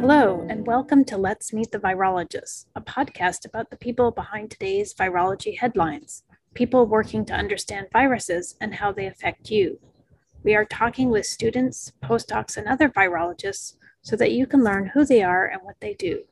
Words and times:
Hello, 0.00 0.44
and 0.50 0.66
welcome 0.66 1.04
to 1.04 1.16
Let's 1.16 1.52
Meet 1.52 1.70
the 1.70 1.78
Virologists, 1.78 2.66
a 2.74 2.80
podcast 2.80 3.46
about 3.46 3.70
the 3.70 3.76
people 3.76 4.10
behind 4.10 4.50
today's 4.50 4.92
virology 4.92 5.56
headlines, 5.56 6.24
people 6.54 6.86
working 6.86 7.24
to 7.26 7.32
understand 7.32 7.86
viruses 7.92 8.56
and 8.60 8.74
how 8.74 8.90
they 8.90 9.06
affect 9.06 9.48
you. 9.48 9.78
We 10.42 10.56
are 10.56 10.64
talking 10.64 11.08
with 11.08 11.26
students, 11.26 11.92
postdocs, 12.02 12.56
and 12.56 12.66
other 12.66 12.88
virologists 12.88 13.76
so 14.02 14.16
that 14.16 14.32
you 14.32 14.44
can 14.44 14.64
learn 14.64 14.86
who 14.86 15.04
they 15.04 15.22
are 15.22 15.46
and 15.46 15.62
what 15.62 15.76
they 15.80 15.94
do. 15.94 16.24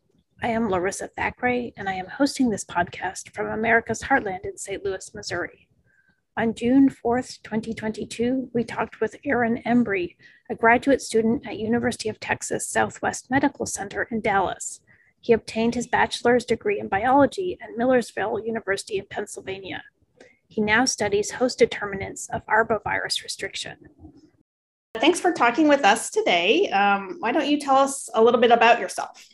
I 0.42 0.48
am 0.48 0.68
Larissa 0.68 1.06
Thackeray, 1.06 1.74
and 1.76 1.88
I 1.88 1.92
am 1.92 2.08
hosting 2.08 2.50
this 2.50 2.64
podcast 2.64 3.32
from 3.32 3.46
America's 3.46 4.02
Heartland 4.02 4.44
in 4.44 4.58
St. 4.58 4.84
Louis, 4.84 5.14
Missouri. 5.14 5.68
On 6.34 6.54
June 6.54 6.88
4th, 6.88 7.42
2022, 7.42 8.48
we 8.54 8.64
talked 8.64 9.02
with 9.02 9.16
Aaron 9.22 9.62
Embry, 9.66 10.16
a 10.50 10.54
graduate 10.54 11.02
student 11.02 11.46
at 11.46 11.58
University 11.58 12.08
of 12.08 12.18
Texas 12.20 12.66
Southwest 12.66 13.30
Medical 13.30 13.66
Center 13.66 14.08
in 14.10 14.22
Dallas. 14.22 14.80
He 15.20 15.34
obtained 15.34 15.74
his 15.74 15.86
bachelor's 15.86 16.46
degree 16.46 16.80
in 16.80 16.88
biology 16.88 17.58
at 17.60 17.76
Millersville 17.76 18.40
University 18.40 18.96
in 18.96 19.04
Pennsylvania. 19.10 19.82
He 20.48 20.62
now 20.62 20.86
studies 20.86 21.32
host 21.32 21.58
determinants 21.58 22.30
of 22.30 22.46
arbovirus 22.46 23.22
restriction. 23.22 23.76
Thanks 24.94 25.20
for 25.20 25.32
talking 25.32 25.68
with 25.68 25.84
us 25.84 26.08
today. 26.08 26.70
Um, 26.70 27.18
why 27.20 27.32
don't 27.32 27.46
you 27.46 27.60
tell 27.60 27.76
us 27.76 28.08
a 28.14 28.24
little 28.24 28.40
bit 28.40 28.50
about 28.50 28.80
yourself? 28.80 29.28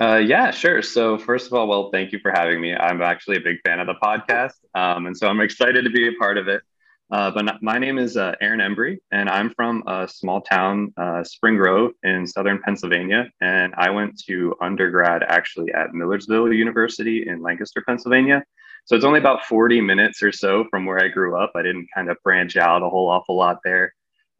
Uh, 0.00 0.16
yeah, 0.16 0.50
sure. 0.50 0.80
So, 0.80 1.18
first 1.18 1.46
of 1.46 1.52
all, 1.52 1.68
well, 1.68 1.90
thank 1.92 2.12
you 2.12 2.20
for 2.20 2.30
having 2.30 2.60
me. 2.60 2.74
I'm 2.74 3.02
actually 3.02 3.36
a 3.36 3.40
big 3.40 3.58
fan 3.66 3.80
of 3.80 3.86
the 3.86 3.94
podcast. 4.02 4.54
Um, 4.74 5.06
and 5.06 5.16
so 5.16 5.28
I'm 5.28 5.40
excited 5.40 5.84
to 5.84 5.90
be 5.90 6.08
a 6.08 6.12
part 6.18 6.38
of 6.38 6.48
it. 6.48 6.62
Uh, 7.10 7.30
but 7.30 7.60
my 7.60 7.76
name 7.78 7.98
is 7.98 8.16
uh, 8.16 8.34
Aaron 8.40 8.60
Embry, 8.60 8.98
and 9.10 9.28
I'm 9.28 9.50
from 9.50 9.82
a 9.86 10.06
small 10.08 10.40
town, 10.40 10.94
uh, 10.96 11.24
Spring 11.24 11.56
Grove 11.56 11.90
in 12.04 12.26
southern 12.26 12.62
Pennsylvania. 12.62 13.28
And 13.40 13.74
I 13.76 13.90
went 13.90 14.18
to 14.26 14.54
undergrad 14.62 15.24
actually 15.24 15.72
at 15.72 15.92
Millersville 15.92 16.52
University 16.52 17.26
in 17.26 17.42
Lancaster, 17.42 17.82
Pennsylvania. 17.86 18.44
So 18.86 18.96
it's 18.96 19.04
only 19.04 19.18
about 19.18 19.44
40 19.44 19.80
minutes 19.80 20.22
or 20.22 20.32
so 20.32 20.64
from 20.70 20.86
where 20.86 21.02
I 21.02 21.08
grew 21.08 21.36
up. 21.36 21.52
I 21.56 21.62
didn't 21.62 21.88
kind 21.94 22.08
of 22.08 22.16
branch 22.22 22.56
out 22.56 22.82
a 22.82 22.88
whole 22.88 23.08
awful 23.10 23.36
lot 23.36 23.58
there. 23.64 23.92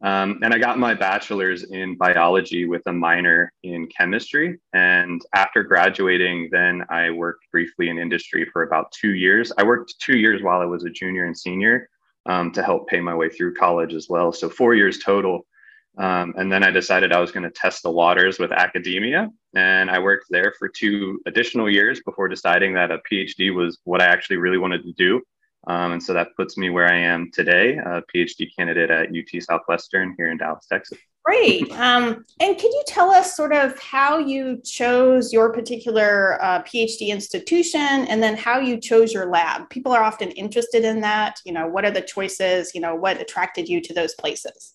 Um, 0.03 0.39
and 0.41 0.53
I 0.53 0.57
got 0.57 0.79
my 0.79 0.95
bachelor's 0.95 1.63
in 1.63 1.95
biology 1.95 2.65
with 2.65 2.81
a 2.87 2.93
minor 2.93 3.53
in 3.63 3.87
chemistry. 3.87 4.59
And 4.73 5.21
after 5.35 5.63
graduating, 5.63 6.49
then 6.51 6.83
I 6.89 7.11
worked 7.11 7.45
briefly 7.51 7.89
in 7.89 7.99
industry 7.99 8.49
for 8.51 8.63
about 8.63 8.91
two 8.91 9.13
years. 9.13 9.51
I 9.57 9.63
worked 9.63 9.93
two 9.99 10.17
years 10.17 10.41
while 10.41 10.59
I 10.59 10.65
was 10.65 10.85
a 10.85 10.89
junior 10.89 11.25
and 11.25 11.37
senior 11.37 11.87
um, 12.25 12.51
to 12.53 12.63
help 12.63 12.87
pay 12.87 12.99
my 12.99 13.13
way 13.13 13.29
through 13.29 13.53
college 13.53 13.93
as 13.93 14.07
well. 14.09 14.31
So 14.31 14.49
four 14.49 14.73
years 14.73 14.99
total. 14.99 15.45
Um, 15.97 16.33
and 16.37 16.51
then 16.51 16.63
I 16.63 16.71
decided 16.71 17.11
I 17.11 17.19
was 17.19 17.31
going 17.31 17.43
to 17.43 17.51
test 17.51 17.83
the 17.83 17.91
waters 17.91 18.39
with 18.39 18.51
academia. 18.51 19.29
And 19.55 19.91
I 19.91 19.99
worked 19.99 20.27
there 20.29 20.53
for 20.57 20.67
two 20.67 21.19
additional 21.27 21.69
years 21.69 22.01
before 22.03 22.27
deciding 22.27 22.73
that 22.73 22.91
a 22.91 23.01
PhD 23.11 23.53
was 23.53 23.77
what 23.83 24.01
I 24.01 24.05
actually 24.05 24.37
really 24.37 24.57
wanted 24.57 24.83
to 24.83 24.93
do. 24.93 25.21
Um, 25.67 25.93
and 25.93 26.01
so 26.03 26.13
that 26.13 26.35
puts 26.35 26.57
me 26.57 26.69
where 26.69 26.87
I 26.87 26.97
am 26.97 27.29
today, 27.31 27.77
a 27.77 28.01
PhD 28.13 28.49
candidate 28.55 28.89
at 28.89 29.09
UT 29.09 29.43
Southwestern 29.43 30.15
here 30.17 30.31
in 30.31 30.37
Dallas, 30.37 30.65
Texas. 30.67 30.97
Great. 31.23 31.71
Um, 31.73 32.25
and 32.39 32.57
could 32.57 32.71
you 32.71 32.83
tell 32.87 33.11
us 33.11 33.37
sort 33.37 33.53
of 33.53 33.77
how 33.79 34.17
you 34.17 34.59
chose 34.65 35.31
your 35.31 35.53
particular 35.53 36.41
uh, 36.41 36.63
PhD 36.63 37.09
institution 37.09 37.79
and 37.79 38.23
then 38.23 38.35
how 38.35 38.57
you 38.57 38.79
chose 38.79 39.13
your 39.13 39.27
lab? 39.27 39.69
People 39.69 39.91
are 39.91 40.01
often 40.01 40.31
interested 40.31 40.83
in 40.83 40.99
that. 41.01 41.39
You 41.45 41.53
know, 41.53 41.67
what 41.67 41.85
are 41.85 41.91
the 41.91 42.01
choices? 42.01 42.73
You 42.73 42.81
know, 42.81 42.95
what 42.95 43.21
attracted 43.21 43.69
you 43.69 43.81
to 43.81 43.93
those 43.93 44.15
places? 44.15 44.73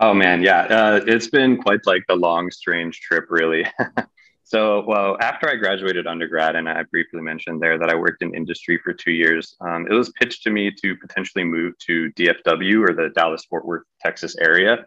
Oh 0.00 0.14
man, 0.14 0.42
yeah, 0.42 0.60
uh, 0.60 1.00
it's 1.06 1.28
been 1.28 1.60
quite 1.60 1.84
like 1.84 2.04
the 2.08 2.16
long, 2.16 2.50
strange 2.50 3.00
trip, 3.00 3.26
really. 3.28 3.66
So, 4.48 4.82
well, 4.86 5.18
after 5.20 5.46
I 5.46 5.56
graduated 5.56 6.06
undergrad, 6.06 6.56
and 6.56 6.66
I 6.70 6.82
briefly 6.84 7.20
mentioned 7.20 7.60
there 7.60 7.78
that 7.78 7.90
I 7.90 7.94
worked 7.94 8.22
in 8.22 8.34
industry 8.34 8.80
for 8.82 8.94
two 8.94 9.10
years, 9.10 9.54
um, 9.60 9.86
it 9.90 9.92
was 9.92 10.10
pitched 10.12 10.42
to 10.44 10.50
me 10.50 10.70
to 10.70 10.96
potentially 10.96 11.44
move 11.44 11.74
to 11.80 12.10
DFW 12.12 12.88
or 12.88 12.94
the 12.94 13.10
Dallas 13.14 13.44
Fort 13.44 13.66
Worth, 13.66 13.82
Texas 14.00 14.36
area. 14.40 14.86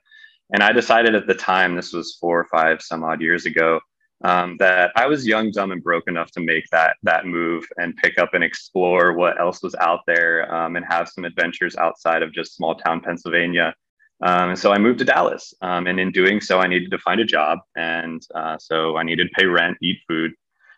And 0.52 0.64
I 0.64 0.72
decided 0.72 1.14
at 1.14 1.28
the 1.28 1.36
time, 1.36 1.76
this 1.76 1.94
was 1.94 2.18
four 2.20 2.40
or 2.40 2.48
five 2.52 2.82
some 2.82 3.04
odd 3.04 3.22
years 3.22 3.46
ago, 3.46 3.80
um, 4.24 4.58
that 4.58 4.94
I 4.96 5.06
was 5.06 5.28
young, 5.28 5.52
dumb, 5.52 5.72
and 5.72 5.84
broke 5.84 6.08
enough 6.08 6.32
to 6.32 6.40
make 6.40 6.68
that 6.72 6.96
that 7.04 7.28
move 7.28 7.64
and 7.78 7.96
pick 7.98 8.18
up 8.18 8.34
and 8.34 8.44
explore 8.44 9.14
what 9.14 9.40
else 9.40 9.62
was 9.62 9.76
out 9.76 10.00
there 10.08 10.52
um, 10.52 10.76
and 10.76 10.84
have 10.90 11.08
some 11.08 11.24
adventures 11.24 11.76
outside 11.76 12.24
of 12.24 12.34
just 12.34 12.56
small 12.56 12.74
town 12.74 13.00
Pennsylvania. 13.00 13.76
Um, 14.22 14.50
and 14.50 14.60
so 14.60 14.72
I 14.72 14.78
moved 14.78 15.00
to 15.00 15.06
Dallas. 15.06 15.54
Um, 15.62 15.88
and 15.88 16.00
in 16.00 16.12
doing 16.12 16.42
so, 16.42 16.60
I 16.60 16.68
needed 16.68 16.92
to 16.92 17.00
find 17.00 17.20
a 17.20 17.26
job. 17.26 17.60
And 17.76 18.22
uh, 18.36 18.58
so 18.60 18.98
I 18.98 19.04
needed 19.04 19.30
to 19.30 19.42
pay 19.42 19.46
rent, 19.46 19.78
eat 19.82 20.00
food. 20.08 20.34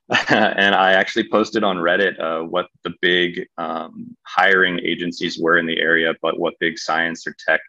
and 0.29 0.75
I 0.75 0.93
actually 0.93 1.29
posted 1.29 1.63
on 1.63 1.77
Reddit 1.77 2.19
uh, 2.19 2.43
what 2.43 2.67
the 2.83 2.93
big 3.01 3.47
um, 3.57 4.15
hiring 4.23 4.79
agencies 4.79 5.39
were 5.39 5.57
in 5.57 5.65
the 5.65 5.79
area, 5.79 6.13
but 6.21 6.39
what 6.39 6.59
big 6.59 6.77
science 6.77 7.25
or 7.25 7.35
tech 7.45 7.61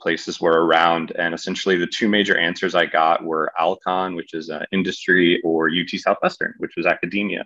places 0.00 0.40
were 0.40 0.64
around. 0.64 1.12
And 1.18 1.34
essentially, 1.34 1.76
the 1.76 1.86
two 1.86 2.08
major 2.08 2.38
answers 2.38 2.74
I 2.74 2.86
got 2.86 3.24
were 3.24 3.52
Alcon, 3.58 4.14
which 4.14 4.34
is 4.34 4.50
uh, 4.50 4.64
industry, 4.72 5.40
or 5.42 5.68
UT 5.68 5.98
Southwestern, 5.98 6.54
which 6.58 6.74
was 6.76 6.86
academia. 6.86 7.44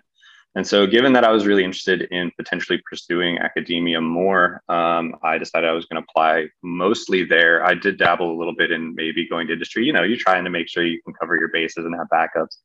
And 0.55 0.65
so, 0.65 0.87
given 0.87 1.13
that 1.13 1.23
I 1.23 1.31
was 1.31 1.45
really 1.45 1.63
interested 1.63 2.01
in 2.09 2.31
potentially 2.35 2.81
pursuing 2.89 3.37
academia 3.37 4.01
more, 4.01 4.63
um, 4.67 5.15
I 5.23 5.37
decided 5.37 5.69
I 5.69 5.73
was 5.73 5.85
going 5.85 6.01
to 6.01 6.07
apply 6.09 6.47
mostly 6.63 7.23
there. 7.23 7.63
I 7.63 7.75
did 7.75 7.99
dabble 7.99 8.31
a 8.31 8.37
little 8.37 8.55
bit 8.55 8.71
in 8.71 8.95
maybe 8.95 9.29
going 9.29 9.47
to 9.47 9.53
industry. 9.53 9.85
You 9.85 9.93
know, 9.93 10.01
you're 10.01 10.17
trying 10.17 10.43
to 10.45 10.49
make 10.49 10.67
sure 10.67 10.83
you 10.83 11.01
can 11.03 11.13
cover 11.13 11.37
your 11.37 11.49
bases 11.53 11.85
and 11.85 11.95
have 11.95 12.07
backups. 12.11 12.57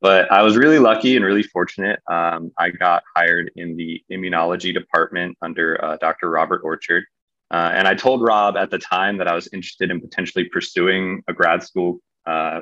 But 0.00 0.30
I 0.32 0.42
was 0.42 0.56
really 0.56 0.78
lucky 0.78 1.16
and 1.16 1.24
really 1.24 1.42
fortunate. 1.42 2.00
Um, 2.10 2.52
I 2.56 2.70
got 2.70 3.02
hired 3.14 3.50
in 3.56 3.76
the 3.76 4.02
immunology 4.10 4.72
department 4.72 5.36
under 5.42 5.84
uh, 5.84 5.96
Dr. 5.98 6.30
Robert 6.30 6.62
Orchard. 6.64 7.04
Uh, 7.50 7.72
and 7.74 7.88
I 7.88 7.94
told 7.94 8.22
Rob 8.22 8.56
at 8.56 8.70
the 8.70 8.78
time 8.78 9.18
that 9.18 9.28
I 9.28 9.34
was 9.34 9.48
interested 9.52 9.90
in 9.90 10.00
potentially 10.00 10.44
pursuing 10.44 11.22
a 11.28 11.32
grad 11.32 11.62
school 11.62 11.98
uh, 12.26 12.60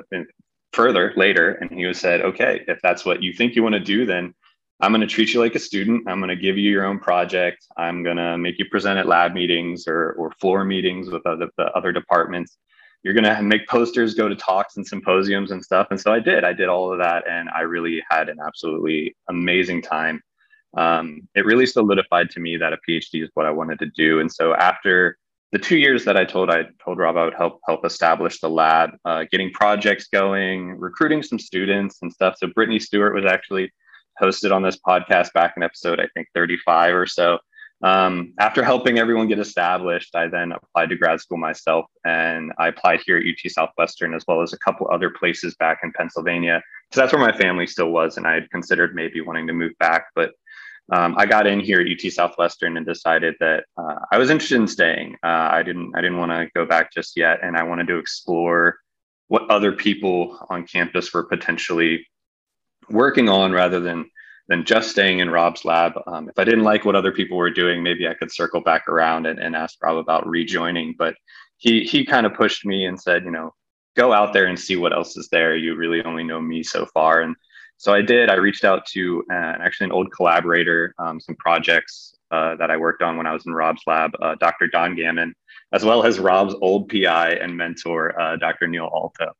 further 0.73 1.13
later. 1.15 1.51
And 1.51 1.71
he 1.71 1.93
said, 1.93 2.21
okay, 2.21 2.63
if 2.67 2.79
that's 2.81 3.05
what 3.05 3.21
you 3.21 3.33
think 3.33 3.55
you 3.55 3.63
want 3.63 3.73
to 3.73 3.79
do, 3.79 4.05
then 4.05 4.33
I'm 4.79 4.91
going 4.91 5.01
to 5.01 5.07
treat 5.07 5.33
you 5.33 5.39
like 5.39 5.55
a 5.55 5.59
student. 5.59 6.07
I'm 6.07 6.19
going 6.19 6.29
to 6.29 6.35
give 6.35 6.57
you 6.57 6.69
your 6.69 6.85
own 6.85 6.99
project. 6.99 7.65
I'm 7.77 8.03
going 8.03 8.17
to 8.17 8.37
make 8.37 8.59
you 8.59 8.65
present 8.65 8.99
at 8.99 9.07
lab 9.07 9.33
meetings 9.33 9.87
or, 9.87 10.11
or 10.13 10.31
floor 10.39 10.63
meetings 10.63 11.09
with 11.09 11.25
other, 11.25 11.49
the 11.57 11.65
other 11.71 11.91
departments. 11.91 12.57
You're 13.03 13.15
going 13.15 13.23
to 13.23 13.41
make 13.41 13.67
posters, 13.67 14.13
go 14.13 14.27
to 14.27 14.35
talks 14.35 14.77
and 14.77 14.85
symposiums 14.85 15.51
and 15.51 15.63
stuff. 15.63 15.87
And 15.89 15.99
so 15.99 16.13
I 16.13 16.19
did. 16.19 16.43
I 16.43 16.53
did 16.53 16.69
all 16.69 16.91
of 16.91 16.99
that. 16.99 17.27
And 17.27 17.49
I 17.49 17.61
really 17.61 18.03
had 18.09 18.29
an 18.29 18.37
absolutely 18.45 19.15
amazing 19.29 19.81
time. 19.81 20.21
Um, 20.75 21.27
it 21.33 21.45
really 21.45 21.65
solidified 21.65 22.29
to 22.31 22.39
me 22.39 22.57
that 22.57 22.73
a 22.73 22.77
PhD 22.87 23.23
is 23.23 23.29
what 23.33 23.47
I 23.47 23.51
wanted 23.51 23.79
to 23.79 23.87
do. 23.95 24.19
And 24.19 24.31
so 24.31 24.53
after 24.53 25.17
the 25.51 25.57
two 25.57 25.77
years 25.77 26.03
that 26.05 26.17
I 26.17 26.25
told 26.25 26.49
I 26.49 26.65
told 26.83 26.97
Rob 26.97 27.15
I 27.15 27.23
would 27.23 27.33
help 27.33 27.61
help 27.65 27.85
establish 27.85 28.41
the 28.41 28.49
lab, 28.49 28.91
uh, 29.05 29.23
getting 29.31 29.49
projects 29.51 30.07
going, 30.09 30.71
recruiting 30.71 31.23
some 31.23 31.39
students 31.39 31.99
and 32.01 32.11
stuff. 32.11 32.35
So 32.37 32.47
Brittany 32.47 32.79
Stewart 32.79 33.15
was 33.15 33.25
actually 33.25 33.71
hosted 34.21 34.53
on 34.53 34.63
this 34.63 34.77
podcast 34.77 35.33
back 35.33 35.53
in 35.57 35.63
episode, 35.63 35.99
I 35.99 36.07
think 36.13 36.27
35 36.33 36.95
or 36.95 37.05
so. 37.05 37.39
Um, 37.83 38.33
after 38.39 38.63
helping 38.63 38.97
everyone 38.97 39.27
get 39.27 39.37
established, 39.37 40.15
I 40.15 40.27
then 40.27 40.51
applied 40.51 40.89
to 40.89 40.95
grad 40.95 41.21
school 41.21 41.37
myself 41.37 41.85
and 42.03 42.51
I 42.57 42.69
applied 42.69 43.01
here 43.05 43.17
at 43.17 43.23
UT 43.23 43.51
Southwestern 43.51 44.15
as 44.15 44.23
well 44.27 44.41
as 44.41 44.53
a 44.53 44.57
couple 44.57 44.89
other 44.91 45.11
places 45.11 45.55
back 45.55 45.81
in 45.83 45.91
Pennsylvania. 45.91 46.63
So 46.91 47.01
that's 47.01 47.13
where 47.13 47.21
my 47.21 47.37
family 47.37 47.67
still 47.67 47.91
was. 47.91 48.17
And 48.17 48.25
I 48.25 48.33
had 48.33 48.49
considered 48.49 48.95
maybe 48.95 49.21
wanting 49.21 49.45
to 49.47 49.53
move 49.53 49.73
back, 49.79 50.07
but 50.15 50.31
um, 50.91 51.15
I 51.17 51.25
got 51.25 51.47
in 51.47 51.59
here 51.59 51.81
at 51.81 51.87
UT 51.87 52.11
Southwestern 52.11 52.77
and 52.77 52.85
decided 52.85 53.35
that 53.39 53.65
uh, 53.77 53.99
I 54.11 54.17
was 54.17 54.29
interested 54.29 54.59
in 54.59 54.67
staying. 54.67 55.15
Uh, 55.23 55.49
I 55.51 55.61
didn't 55.61 55.93
I 55.95 56.01
didn't 56.01 56.17
want 56.17 56.31
to 56.31 56.49
go 56.55 56.65
back 56.65 56.93
just 56.93 57.17
yet, 57.17 57.39
and 57.43 57.57
I 57.57 57.63
wanted 57.63 57.87
to 57.87 57.97
explore 57.97 58.77
what 59.27 59.49
other 59.49 59.73
people 59.73 60.39
on 60.49 60.65
campus 60.65 61.13
were 61.13 61.25
potentially 61.25 62.07
working 62.89 63.27
on 63.27 63.51
rather 63.51 63.81
than 63.81 64.09
than 64.47 64.63
just 64.63 64.91
staying 64.91 65.19
in 65.19 65.29
Rob's 65.29 65.65
lab. 65.65 65.93
Um, 66.07 66.29
if 66.29 66.39
I 66.39 66.43
didn't 66.43 66.63
like 66.63 66.85
what 66.85 66.95
other 66.95 67.11
people 67.11 67.37
were 67.37 67.49
doing, 67.49 67.83
maybe 67.83 68.07
I 68.07 68.13
could 68.13 68.31
circle 68.31 68.61
back 68.61 68.87
around 68.87 69.25
and, 69.25 69.39
and 69.39 69.55
ask 69.55 69.81
Rob 69.83 69.97
about 69.97 70.27
rejoining. 70.27 70.95
But 70.97 71.15
he 71.57 71.83
he 71.83 72.05
kind 72.05 72.25
of 72.25 72.33
pushed 72.33 72.65
me 72.65 72.85
and 72.85 72.99
said, 72.99 73.25
you 73.25 73.31
know, 73.31 73.53
go 73.95 74.13
out 74.13 74.31
there 74.31 74.45
and 74.45 74.59
see 74.59 74.75
what 74.75 74.93
else 74.93 75.17
is 75.17 75.27
there. 75.29 75.55
You 75.55 75.75
really 75.75 76.03
only 76.03 76.23
know 76.23 76.39
me 76.39 76.63
so 76.63 76.85
far. 76.85 77.21
And 77.21 77.35
so 77.77 77.93
I 77.93 78.01
did. 78.01 78.29
I 78.29 78.35
reached 78.35 78.63
out 78.63 78.85
to 78.87 79.23
uh, 79.31 79.55
actually 79.59 79.85
an 79.85 79.91
old 79.91 80.11
collaborator, 80.11 80.93
um, 80.99 81.19
some 81.19 81.35
projects 81.35 82.15
uh, 82.31 82.55
that 82.55 82.71
I 82.71 82.77
worked 82.77 83.01
on 83.01 83.17
when 83.17 83.27
I 83.27 83.33
was 83.33 83.45
in 83.45 83.53
Rob's 83.53 83.81
lab, 83.87 84.11
uh, 84.21 84.35
Dr. 84.35 84.67
Don 84.67 84.95
Gammon, 84.95 85.33
as 85.73 85.85
well 85.85 86.05
as 86.05 86.19
Rob's 86.19 86.55
old 86.61 86.89
PI 86.89 87.33
and 87.33 87.55
mentor, 87.55 88.19
uh, 88.19 88.35
Dr. 88.37 88.67
Neil 88.67 88.89
Alto. 88.93 89.31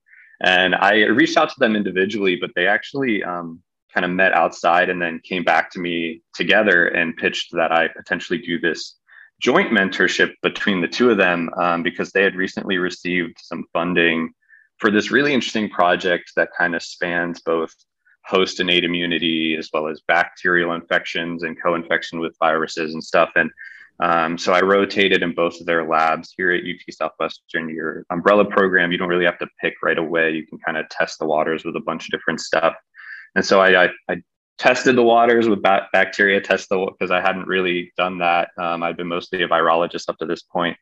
And 0.42 0.76
I 0.76 1.06
reached 1.06 1.38
out 1.38 1.50
to 1.50 1.60
them 1.60 1.76
individually, 1.76 2.38
but 2.40 2.52
they 2.56 2.68
actually 2.68 3.24
um, 3.24 3.62
kind 3.98 4.06
of 4.06 4.16
met 4.16 4.32
outside 4.34 4.90
and 4.92 5.02
then 5.02 5.20
came 5.24 5.44
back 5.44 5.72
to 5.72 5.80
me 5.80 6.22
together 6.36 6.86
and 6.90 7.18
pitched 7.18 7.52
that 7.52 7.72
I 7.72 7.88
potentially 7.88 8.38
do 8.38 8.60
this 8.60 9.00
joint 9.42 9.72
mentorship 9.72 10.36
between 10.44 10.82
the 10.82 10.88
two 10.88 11.10
of 11.10 11.18
them 11.18 11.50
um, 11.58 11.82
because 11.82 12.12
they 12.12 12.22
had 12.22 12.36
recently 12.36 12.78
received 12.78 13.38
some 13.42 13.66
funding 13.74 14.32
for 14.78 14.92
this 14.92 15.10
really 15.10 15.34
interesting 15.34 15.68
project 15.68 16.32
that 16.36 16.50
kind 16.56 16.76
of 16.76 16.84
spans 16.84 17.42
both 17.42 17.74
host 18.24 18.60
innate 18.60 18.84
immunity 18.84 19.56
as 19.58 19.68
well 19.74 19.88
as 19.88 20.00
bacterial 20.08 20.74
infections 20.74 21.42
and 21.42 21.60
co-infection 21.60 22.20
with 22.20 22.38
viruses 22.40 22.94
and 22.94 23.04
stuff. 23.04 23.32
And 23.36 23.50
um, 24.00 24.38
so 24.38 24.54
I 24.54 24.62
rotated 24.62 25.24
in 25.24 25.34
both 25.34 25.60
of 25.60 25.66
their 25.66 25.88
labs 25.88 26.36
here 26.38 26.52
at 26.52 26.62
UT 26.62 26.94
Southwestern. 26.94 27.68
Your 27.70 28.06
umbrella 28.12 28.46
program, 28.46 28.92
you 28.92 29.00
don't 29.00 29.10
really 29.10 29.26
have 29.26 29.40
to 29.40 29.48
pick 29.60 29.74
right 29.82 29.98
away. 29.98 30.34
You 30.34 30.46
can 30.46 30.60
kind 30.60 30.78
of 30.78 30.88
test 30.90 31.18
the 31.18 31.26
waters 31.26 31.66
with 31.66 31.76
a 31.76 31.80
bunch 31.80 32.06
of 32.06 32.12
different 32.12 32.42
stuff. 32.42 32.76
And 33.38 33.46
so 33.46 33.62
I, 33.62 33.86
I, 33.86 33.90
I 34.10 34.22
tested 34.58 34.96
the 34.96 35.04
waters 35.04 35.48
with 35.48 35.62
bat- 35.62 35.90
bacteria, 35.94 36.42
test 36.42 36.70
the 36.70 36.88
because 36.92 37.12
I 37.12 37.22
hadn't 37.22 37.48
really 37.48 37.94
done 37.96 38.18
that. 38.18 38.50
Um, 38.58 38.82
I'd 38.82 38.98
been 38.98 39.08
mostly 39.08 39.44
a 39.44 39.48
virologist 39.48 40.10
up 40.10 40.18
to 40.18 40.26
this 40.26 40.42
point, 40.42 40.76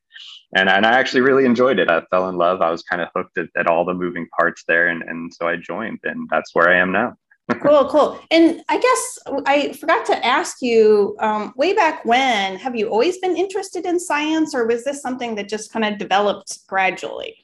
and 0.55 0.69
and 0.69 0.85
I 0.85 0.93
actually 0.93 1.19
really 1.19 1.43
enjoyed 1.43 1.79
it. 1.79 1.91
I 1.91 2.01
fell 2.09 2.29
in 2.29 2.37
love. 2.37 2.61
I 2.61 2.71
was 2.71 2.81
kind 2.81 3.01
of 3.01 3.09
hooked 3.13 3.37
at, 3.37 3.49
at 3.57 3.67
all 3.67 3.83
the 3.83 3.93
moving 3.93 4.25
parts 4.39 4.63
there, 4.69 4.87
and 4.87 5.03
and 5.03 5.33
so 5.33 5.49
I 5.49 5.57
joined, 5.57 5.99
and 6.05 6.29
that's 6.31 6.55
where 6.55 6.69
I 6.71 6.77
am 6.77 6.93
now 6.93 7.17
cool, 7.61 7.89
cool. 7.89 8.19
And 8.31 8.63
I 8.69 8.79
guess 8.79 9.19
I 9.45 9.73
forgot 9.73 10.05
to 10.05 10.25
ask 10.25 10.61
you 10.61 11.17
um, 11.19 11.53
way 11.57 11.73
back 11.73 12.05
when, 12.05 12.55
have 12.55 12.75
you 12.75 12.87
always 12.87 13.17
been 13.19 13.35
interested 13.35 13.85
in 13.85 13.99
science 13.99 14.55
or 14.55 14.65
was 14.65 14.83
this 14.85 15.01
something 15.01 15.35
that 15.35 15.47
just 15.49 15.71
kind 15.71 15.85
of 15.85 15.99
developed 15.99 16.65
gradually? 16.67 17.35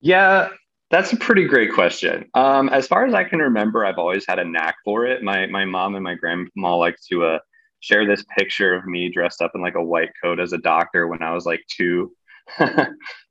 Yeah, 0.00 0.48
that's 0.94 1.12
a 1.12 1.16
pretty 1.16 1.44
great 1.44 1.72
question. 1.72 2.30
Um, 2.34 2.68
as 2.68 2.86
far 2.86 3.04
as 3.04 3.14
I 3.14 3.24
can 3.24 3.40
remember, 3.40 3.84
I've 3.84 3.98
always 3.98 4.24
had 4.26 4.38
a 4.38 4.44
knack 4.44 4.76
for 4.84 5.06
it. 5.06 5.22
My, 5.22 5.46
my 5.46 5.64
mom 5.64 5.94
and 5.94 6.04
my 6.04 6.14
grandma 6.14 6.76
like 6.76 6.96
to 7.10 7.24
uh, 7.24 7.38
share 7.80 8.06
this 8.06 8.24
picture 8.38 8.74
of 8.74 8.86
me 8.86 9.10
dressed 9.10 9.42
up 9.42 9.52
in 9.54 9.60
like 9.60 9.74
a 9.74 9.84
white 9.84 10.10
coat 10.22 10.38
as 10.38 10.52
a 10.52 10.58
doctor 10.58 11.08
when 11.08 11.22
I 11.22 11.32
was 11.32 11.46
like 11.46 11.62
two 11.68 12.12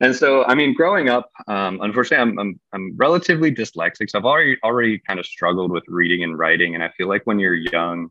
and 0.01 0.15
so, 0.15 0.43
I 0.45 0.55
mean, 0.55 0.73
growing 0.73 1.09
up, 1.09 1.29
um, 1.47 1.79
unfortunately, 1.81 2.31
I'm, 2.31 2.39
I'm, 2.39 2.59
I'm 2.73 2.93
relatively 2.97 3.53
dyslexic. 3.53 4.09
So 4.09 4.19
I've 4.19 4.25
already 4.25 4.57
already 4.63 4.99
kind 4.99 5.19
of 5.19 5.25
struggled 5.25 5.71
with 5.71 5.83
reading 5.87 6.23
and 6.23 6.37
writing. 6.37 6.75
And 6.75 6.83
I 6.83 6.89
feel 6.97 7.07
like 7.07 7.21
when 7.25 7.39
you're 7.39 7.53
young, 7.53 8.09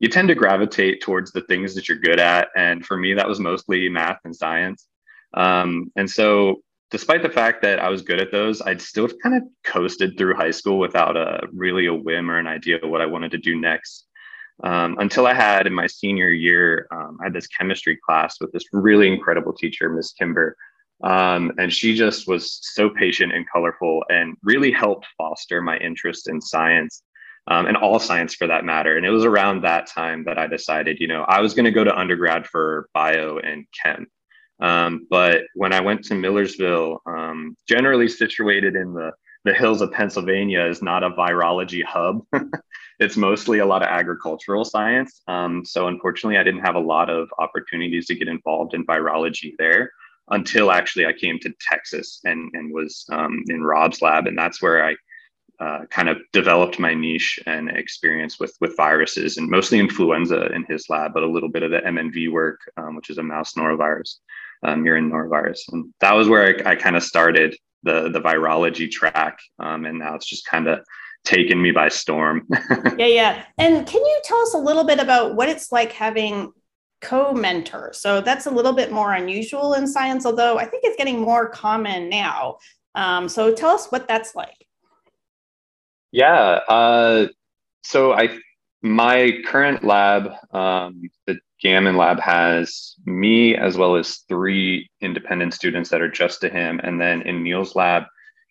you 0.00 0.08
tend 0.08 0.28
to 0.28 0.34
gravitate 0.34 1.02
towards 1.02 1.30
the 1.32 1.42
things 1.42 1.74
that 1.74 1.88
you're 1.88 1.98
good 1.98 2.18
at. 2.18 2.48
And 2.56 2.84
for 2.84 2.96
me, 2.96 3.14
that 3.14 3.28
was 3.28 3.38
mostly 3.38 3.88
math 3.88 4.18
and 4.24 4.34
science. 4.34 4.86
Um, 5.34 5.92
and 5.96 6.10
so, 6.10 6.62
despite 6.90 7.22
the 7.22 7.30
fact 7.30 7.62
that 7.62 7.78
I 7.78 7.88
was 7.88 8.02
good 8.02 8.20
at 8.20 8.32
those, 8.32 8.60
I'd 8.62 8.80
still 8.80 9.08
kind 9.22 9.36
of 9.36 9.42
coasted 9.64 10.16
through 10.16 10.34
high 10.34 10.50
school 10.50 10.78
without 10.78 11.16
a 11.16 11.46
really 11.52 11.86
a 11.86 11.94
whim 11.94 12.30
or 12.30 12.38
an 12.38 12.46
idea 12.46 12.78
of 12.82 12.90
what 12.90 13.00
I 13.00 13.06
wanted 13.06 13.30
to 13.32 13.38
do 13.38 13.58
next 13.58 14.06
um, 14.62 14.96
until 14.98 15.26
I 15.26 15.34
had 15.34 15.66
in 15.66 15.74
my 15.74 15.86
senior 15.86 16.28
year, 16.28 16.86
um, 16.90 17.18
I 17.20 17.24
had 17.24 17.32
this 17.32 17.46
chemistry 17.46 17.98
class 18.04 18.40
with 18.40 18.52
this 18.52 18.64
really 18.72 19.08
incredible 19.08 19.52
teacher, 19.52 19.88
Miss 19.88 20.12
Kimber. 20.12 20.56
Um, 21.02 21.52
and 21.58 21.72
she 21.72 21.94
just 21.94 22.28
was 22.28 22.58
so 22.74 22.90
patient 22.90 23.32
and 23.32 23.46
colorful 23.50 24.04
and 24.10 24.36
really 24.42 24.70
helped 24.70 25.06
foster 25.16 25.62
my 25.62 25.78
interest 25.78 26.28
in 26.28 26.42
science 26.42 27.02
um, 27.46 27.66
and 27.66 27.76
all 27.76 27.98
science 27.98 28.34
for 28.34 28.46
that 28.46 28.66
matter. 28.66 28.98
And 28.98 29.06
it 29.06 29.10
was 29.10 29.24
around 29.24 29.62
that 29.62 29.86
time 29.86 30.24
that 30.24 30.36
I 30.36 30.46
decided, 30.46 30.98
you 31.00 31.08
know, 31.08 31.22
I 31.26 31.40
was 31.40 31.54
going 31.54 31.64
to 31.64 31.70
go 31.70 31.84
to 31.84 31.98
undergrad 31.98 32.46
for 32.46 32.90
bio 32.92 33.38
and 33.38 33.64
chem. 33.82 34.08
Um, 34.60 35.06
but 35.08 35.42
when 35.54 35.72
I 35.72 35.80
went 35.80 36.04
to 36.04 36.14
Millersville, 36.14 37.00
um, 37.06 37.56
generally 37.66 38.08
situated 38.08 38.76
in 38.76 38.92
the 38.92 39.12
the 39.44 39.54
hills 39.54 39.80
of 39.80 39.90
Pennsylvania 39.92 40.66
is 40.66 40.82
not 40.82 41.02
a 41.02 41.10
virology 41.10 41.82
hub. 41.82 42.22
it's 43.00 43.16
mostly 43.16 43.60
a 43.60 43.66
lot 43.66 43.82
of 43.82 43.88
agricultural 43.88 44.64
science. 44.64 45.22
Um, 45.26 45.64
so 45.64 45.88
unfortunately, 45.88 46.36
I 46.36 46.42
didn't 46.42 46.60
have 46.60 46.74
a 46.74 46.80
lot 46.80 47.08
of 47.08 47.28
opportunities 47.38 48.06
to 48.06 48.14
get 48.14 48.28
involved 48.28 48.74
in 48.74 48.84
virology 48.84 49.54
there 49.58 49.90
until 50.28 50.70
actually 50.70 51.06
I 51.06 51.12
came 51.12 51.38
to 51.40 51.54
Texas 51.58 52.20
and, 52.24 52.50
and 52.52 52.72
was 52.72 53.06
um, 53.10 53.42
in 53.48 53.62
Rob's 53.62 54.02
lab. 54.02 54.26
And 54.26 54.36
that's 54.36 54.60
where 54.60 54.84
I 54.84 54.94
uh, 55.58 55.86
kind 55.90 56.08
of 56.08 56.18
developed 56.32 56.78
my 56.78 56.94
niche 56.94 57.40
and 57.46 57.70
experience 57.70 58.38
with, 58.38 58.54
with 58.60 58.76
viruses 58.76 59.38
and 59.38 59.50
mostly 59.50 59.78
influenza 59.78 60.46
in 60.52 60.64
his 60.68 60.88
lab, 60.88 61.12
but 61.14 61.22
a 61.22 61.30
little 61.30 61.50
bit 61.50 61.62
of 61.62 61.70
the 61.70 61.80
MNV 61.80 62.30
work, 62.30 62.60
um, 62.76 62.94
which 62.94 63.10
is 63.10 63.18
a 63.18 63.22
mouse 63.22 63.54
norovirus, 63.54 64.16
um, 64.62 64.84
murine 64.84 65.10
norovirus. 65.10 65.60
And 65.72 65.92
that 66.00 66.14
was 66.14 66.28
where 66.28 66.66
I, 66.66 66.72
I 66.72 66.76
kind 66.76 66.96
of 66.96 67.02
started 67.02 67.56
the 67.82 68.10
the 68.10 68.20
virology 68.20 68.90
track, 68.90 69.38
um, 69.58 69.84
and 69.86 69.98
now 69.98 70.14
it's 70.14 70.28
just 70.28 70.46
kind 70.46 70.68
of 70.68 70.80
taken 71.24 71.60
me 71.60 71.70
by 71.70 71.88
storm. 71.88 72.46
yeah, 72.98 73.06
yeah. 73.06 73.44
And 73.58 73.86
can 73.86 74.00
you 74.00 74.20
tell 74.24 74.38
us 74.38 74.54
a 74.54 74.58
little 74.58 74.84
bit 74.84 74.98
about 74.98 75.34
what 75.34 75.48
it's 75.48 75.72
like 75.72 75.92
having 75.92 76.52
co-mentor? 77.00 77.92
So 77.94 78.20
that's 78.20 78.46
a 78.46 78.50
little 78.50 78.72
bit 78.72 78.92
more 78.92 79.12
unusual 79.12 79.74
in 79.74 79.86
science, 79.86 80.26
although 80.26 80.58
I 80.58 80.64
think 80.64 80.84
it's 80.84 80.96
getting 80.96 81.20
more 81.20 81.48
common 81.48 82.08
now. 82.08 82.58
Um, 82.94 83.28
so 83.28 83.54
tell 83.54 83.70
us 83.70 83.86
what 83.88 84.08
that's 84.08 84.34
like. 84.34 84.66
Yeah. 86.12 86.60
Uh, 86.68 87.28
so 87.82 88.12
I 88.12 88.38
my 88.82 89.38
current 89.46 89.84
lab, 89.84 90.30
um, 90.52 91.02
the 91.26 91.38
Gammon 91.60 91.96
Lab 91.96 92.18
has 92.20 92.94
me 93.04 93.54
as 93.54 93.76
well 93.76 93.96
as 93.96 94.18
three 94.28 94.88
independent 95.00 95.54
students 95.54 95.90
that 95.90 96.00
are 96.00 96.10
just 96.10 96.40
to 96.40 96.48
him. 96.48 96.80
And 96.82 97.00
then 97.00 97.22
in 97.22 97.42
Neil's 97.42 97.76
lab, 97.76 98.04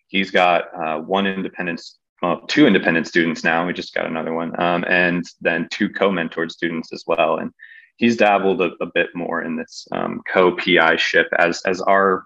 he's 0.08 0.30
got 0.30 0.64
uh, 0.74 1.00
one 1.00 1.26
independent, 1.26 1.82
well, 2.22 2.42
two 2.46 2.66
independent 2.66 3.08
students 3.08 3.42
now. 3.42 3.66
We 3.66 3.72
just 3.72 3.94
got 3.94 4.06
another 4.06 4.32
one. 4.32 4.58
Um, 4.60 4.84
and 4.86 5.24
then 5.40 5.68
two 5.70 5.88
co 5.88 6.10
mentored 6.10 6.52
students 6.52 6.92
as 6.92 7.04
well. 7.06 7.38
And 7.38 7.50
he's 7.96 8.16
dabbled 8.16 8.60
a, 8.60 8.72
a 8.80 8.86
bit 8.86 9.08
more 9.14 9.42
in 9.42 9.56
this 9.56 9.88
um, 9.92 10.20
co 10.30 10.54
PI 10.56 10.96
ship 10.96 11.26
as, 11.38 11.62
as 11.66 11.80
our 11.80 12.24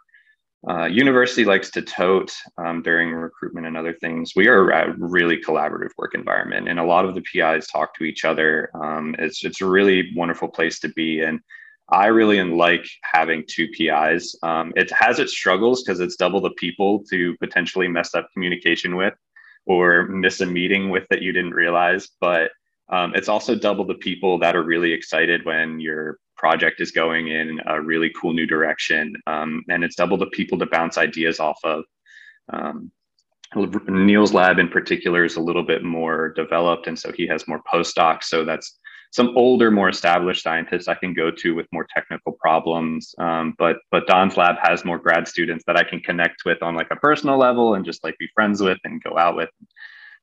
uh, 0.69 0.87
university 0.87 1.45
likes 1.45 1.71
to 1.71 1.83
tote 1.83 2.33
um, 2.59 2.83
during 2.83 3.13
recruitment 3.13 3.67
and 3.67 3.77
other 3.77 3.93
things. 3.93 4.33
We 4.35 4.49
are 4.49 4.71
a 4.71 4.95
really 4.99 5.37
collaborative 5.37 5.91
work 5.99 6.15
environment, 6.15 6.69
and 6.69 6.79
a 6.79 6.85
lot 6.85 7.05
of 7.05 7.15
the 7.15 7.23
PIs 7.23 7.67
talk 7.67 7.95
to 7.97 8.05
each 8.05 8.25
other. 8.25 8.71
Um, 8.75 9.15
it's 9.19 9.45
it's 9.45 9.61
a 9.61 9.67
really 9.67 10.13
wonderful 10.17 10.49
place 10.49 10.79
to 10.81 10.89
be, 10.89 11.21
and 11.21 11.41
I 11.91 12.07
really 12.07 12.43
like 12.43 12.87
having 13.03 13.45
two 13.47 13.69
PIs. 13.69 14.35
Um, 14.43 14.73
it 14.75 14.91
has 14.93 15.19
its 15.19 15.33
struggles 15.33 15.83
because 15.83 16.01
it's 16.01 16.17
double 16.17 16.41
the 16.41 16.51
people 16.53 17.05
to 17.11 17.37
potentially 17.39 17.89
mess 17.89 18.15
up 18.15 18.29
communication 18.33 18.97
with, 18.97 19.15
or 19.67 20.07
miss 20.07 20.41
a 20.41 20.47
meeting 20.47 20.89
with 20.89 21.07
that 21.11 21.21
you 21.21 21.33
didn't 21.33 21.55
realize, 21.55 22.09
but 22.21 22.51
um, 22.89 23.15
it's 23.15 23.29
also 23.29 23.55
double 23.55 23.85
the 23.85 23.95
people 23.95 24.39
that 24.39 24.57
are 24.57 24.63
really 24.63 24.93
excited 24.93 25.45
when 25.45 25.81
your 25.81 26.19
project 26.45 26.79
is 26.79 26.91
going 26.91 27.29
in 27.29 27.59
a 27.65 27.81
really 27.81 28.11
cool 28.21 28.35
new 28.35 28.45
direction. 28.45 29.15
Um, 29.27 29.65
and 29.71 29.83
it's 29.83 29.97
double 29.97 30.19
the 30.19 30.27
people 30.27 30.59
to 30.59 30.67
bounce 30.67 30.99
ideas 30.99 31.41
off 31.41 31.59
of. 31.65 31.85
Um, 32.53 32.93
Neil's 33.89 34.35
lab 34.35 34.59
in 34.59 34.69
particular 34.69 35.25
is 35.25 35.37
a 35.37 35.41
little 35.41 35.63
bit 35.63 35.83
more 35.83 36.35
developed. 36.35 36.87
And 36.87 36.99
so 36.99 37.11
he 37.13 37.27
has 37.29 37.49
more 37.49 37.63
postdocs. 37.73 38.25
So 38.25 38.45
that's 38.45 38.79
some 39.11 39.33
older, 39.37 39.71
more 39.71 39.89
established 39.89 40.43
scientists 40.43 40.87
I 40.87 40.97
can 40.97 41.15
go 41.15 41.31
to 41.31 41.55
with 41.55 41.67
more 41.73 41.87
technical 41.97 42.33
problems. 42.33 43.15
Um, 43.17 43.55
but 43.57 43.77
but 43.91 44.07
Don's 44.07 44.37
lab 44.37 44.57
has 44.61 44.85
more 44.85 44.99
grad 44.99 45.27
students 45.27 45.65
that 45.67 45.79
I 45.79 45.85
can 45.85 46.01
connect 46.01 46.43
with 46.45 46.63
on 46.63 46.75
like 46.75 46.91
a 46.91 46.97
personal 46.97 47.39
level 47.39 47.75
and 47.75 47.87
just 47.87 48.05
like 48.05 48.19
be 48.19 48.29
friends 48.35 48.61
with 48.61 48.81
and 48.85 49.03
go 49.03 49.17
out 49.17 49.35
with 49.35 49.49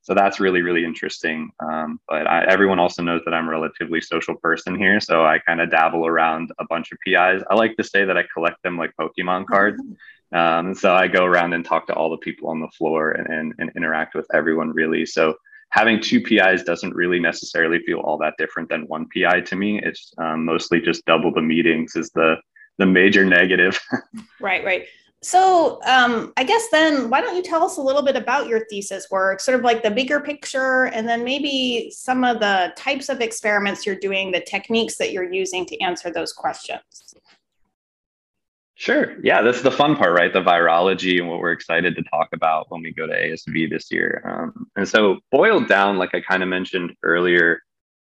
so 0.02 0.14
that's 0.14 0.40
really 0.40 0.62
really 0.62 0.84
interesting 0.84 1.50
um, 1.60 2.00
but 2.08 2.26
I, 2.26 2.44
everyone 2.44 2.78
also 2.78 3.02
knows 3.02 3.22
that 3.24 3.34
i'm 3.34 3.48
a 3.48 3.50
relatively 3.50 4.00
social 4.00 4.34
person 4.36 4.76
here 4.76 5.00
so 5.00 5.24
i 5.24 5.38
kind 5.38 5.60
of 5.60 5.70
dabble 5.70 6.06
around 6.06 6.50
a 6.58 6.66
bunch 6.66 6.92
of 6.92 6.98
pis 7.04 7.42
i 7.50 7.54
like 7.54 7.76
to 7.76 7.84
say 7.84 8.04
that 8.04 8.16
i 8.16 8.24
collect 8.32 8.62
them 8.62 8.76
like 8.76 8.92
pokemon 9.00 9.46
cards 9.46 9.82
um, 10.32 10.74
so 10.74 10.94
i 10.94 11.06
go 11.06 11.24
around 11.24 11.52
and 11.52 11.64
talk 11.64 11.86
to 11.86 11.94
all 11.94 12.10
the 12.10 12.18
people 12.18 12.48
on 12.48 12.60
the 12.60 12.68
floor 12.68 13.12
and, 13.12 13.26
and, 13.28 13.54
and 13.58 13.70
interact 13.76 14.14
with 14.14 14.26
everyone 14.34 14.70
really 14.70 15.06
so 15.06 15.34
having 15.72 15.98
two 16.00 16.20
PIs 16.20 16.62
doesn't 16.64 16.94
really 16.94 17.18
necessarily 17.18 17.78
feel 17.80 18.00
all 18.00 18.18
that 18.18 18.34
different 18.36 18.68
than 18.68 18.86
one 18.88 19.08
PI 19.08 19.40
to 19.40 19.56
me. 19.56 19.80
It's 19.82 20.12
um, 20.18 20.44
mostly 20.44 20.82
just 20.82 21.04
double 21.06 21.32
the 21.32 21.40
meetings 21.40 21.96
is 21.96 22.10
the 22.10 22.36
the 22.78 22.86
major 22.86 23.24
negative. 23.24 23.80
right, 24.40 24.64
right. 24.64 24.86
So, 25.24 25.80
um, 25.84 26.32
I 26.36 26.42
guess 26.42 26.66
then, 26.72 27.08
why 27.08 27.20
don't 27.20 27.36
you 27.36 27.42
tell 27.42 27.62
us 27.62 27.76
a 27.76 27.80
little 27.80 28.02
bit 28.02 28.16
about 28.16 28.48
your 28.48 28.66
thesis 28.66 29.06
work, 29.08 29.38
sort 29.38 29.56
of 29.56 29.64
like 29.64 29.84
the 29.84 29.90
bigger 29.90 30.18
picture, 30.18 30.86
and 30.86 31.08
then 31.08 31.22
maybe 31.22 31.92
some 31.94 32.24
of 32.24 32.40
the 32.40 32.72
types 32.76 33.08
of 33.08 33.20
experiments 33.20 33.86
you're 33.86 33.94
doing, 33.94 34.32
the 34.32 34.40
techniques 34.40 34.96
that 34.96 35.12
you're 35.12 35.32
using 35.32 35.64
to 35.66 35.80
answer 35.80 36.10
those 36.10 36.32
questions? 36.32 37.14
Sure. 38.74 39.14
Yeah, 39.22 39.42
that's 39.42 39.62
the 39.62 39.70
fun 39.70 39.94
part, 39.94 40.12
right? 40.12 40.32
The 40.32 40.42
virology 40.42 41.20
and 41.20 41.28
what 41.28 41.38
we're 41.38 41.52
excited 41.52 41.94
to 41.94 42.02
talk 42.02 42.30
about 42.32 42.68
when 42.70 42.82
we 42.82 42.92
go 42.92 43.06
to 43.06 43.12
ASV 43.12 43.70
this 43.70 43.92
year. 43.92 44.24
Um, 44.28 44.66
and 44.74 44.88
so, 44.88 45.20
boiled 45.30 45.68
down, 45.68 45.98
like 45.98 46.16
I 46.16 46.20
kind 46.20 46.42
of 46.42 46.48
mentioned 46.48 46.96
earlier, 47.04 47.60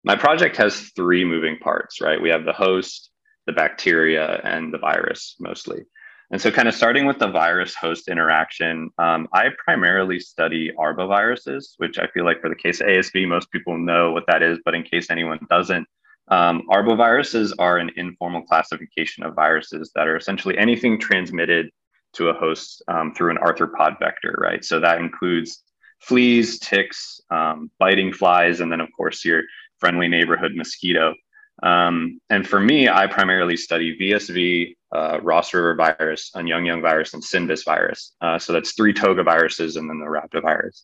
my 0.03 0.15
project 0.15 0.57
has 0.57 0.91
three 0.95 1.23
moving 1.23 1.59
parts, 1.59 2.01
right? 2.01 2.19
We 2.19 2.29
have 2.29 2.43
the 2.43 2.53
host, 2.53 3.11
the 3.45 3.53
bacteria, 3.53 4.41
and 4.43 4.73
the 4.73 4.79
virus 4.79 5.35
mostly. 5.39 5.85
And 6.33 6.41
so, 6.41 6.49
kind 6.49 6.67
of 6.67 6.73
starting 6.73 7.05
with 7.05 7.19
the 7.19 7.27
virus 7.27 7.75
host 7.75 8.07
interaction, 8.07 8.89
um, 8.97 9.27
I 9.33 9.49
primarily 9.63 10.19
study 10.19 10.71
arboviruses, 10.75 11.75
which 11.77 11.99
I 11.99 12.07
feel 12.07 12.25
like 12.25 12.41
for 12.41 12.49
the 12.49 12.55
case 12.55 12.81
of 12.81 12.87
ASV, 12.87 13.27
most 13.27 13.51
people 13.51 13.77
know 13.77 14.11
what 14.11 14.23
that 14.25 14.41
is. 14.41 14.57
But 14.65 14.73
in 14.73 14.81
case 14.81 15.11
anyone 15.11 15.39
doesn't, 15.49 15.87
Um, 16.29 16.63
arboviruses 16.71 17.53
are 17.59 17.77
an 17.77 17.91
informal 17.97 18.41
classification 18.43 19.23
of 19.23 19.35
viruses 19.35 19.91
that 19.93 20.07
are 20.07 20.15
essentially 20.15 20.57
anything 20.57 20.99
transmitted 20.99 21.69
to 22.13 22.29
a 22.29 22.33
host 22.33 22.81
um, 22.87 23.13
through 23.13 23.31
an 23.31 23.37
arthropod 23.37 23.99
vector, 23.99 24.33
right? 24.39 24.63
So 24.65 24.79
that 24.79 24.99
includes 24.99 25.61
fleas, 25.99 26.57
ticks, 26.59 27.21
um, 27.29 27.69
biting 27.77 28.11
flies, 28.13 28.59
and 28.61 28.71
then 28.71 28.81
of 28.81 28.89
course 28.97 29.23
your 29.25 29.43
friendly 29.79 30.07
neighborhood 30.07 30.53
mosquito. 30.55 31.13
Um, 31.61 32.19
and 32.29 32.47
for 32.47 32.59
me, 32.59 32.89
I 32.89 33.07
primarily 33.07 33.57
study 33.57 33.97
VSV, 33.99 34.75
uh, 34.93 35.19
Ross 35.21 35.53
River 35.53 35.75
virus, 35.75 36.31
and 36.35 36.47
Young 36.47 36.65
Young 36.65 36.81
virus, 36.81 37.13
and 37.13 37.23
SYNVIS 37.23 37.63
virus. 37.63 38.13
Uh, 38.21 38.37
so 38.37 38.53
that's 38.53 38.73
three 38.73 38.93
toga 38.93 39.23
viruses 39.23 39.75
and 39.75 39.89
then 39.89 39.99
the 39.99 40.05
rhabdovirus. 40.05 40.83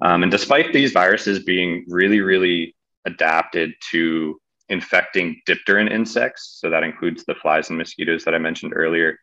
Um, 0.00 0.22
and 0.22 0.32
despite 0.32 0.72
these 0.72 0.92
viruses 0.92 1.44
being 1.44 1.84
really, 1.88 2.20
really 2.20 2.74
adapted 3.04 3.72
to 3.90 4.40
infecting 4.68 5.40
dipteran 5.46 5.90
insects, 5.90 6.58
so 6.60 6.70
that 6.70 6.82
includes 6.82 7.24
the 7.24 7.34
flies 7.34 7.68
and 7.68 7.78
mosquitoes 7.78 8.24
that 8.24 8.34
I 8.34 8.38
mentioned 8.38 8.72
earlier, 8.74 9.18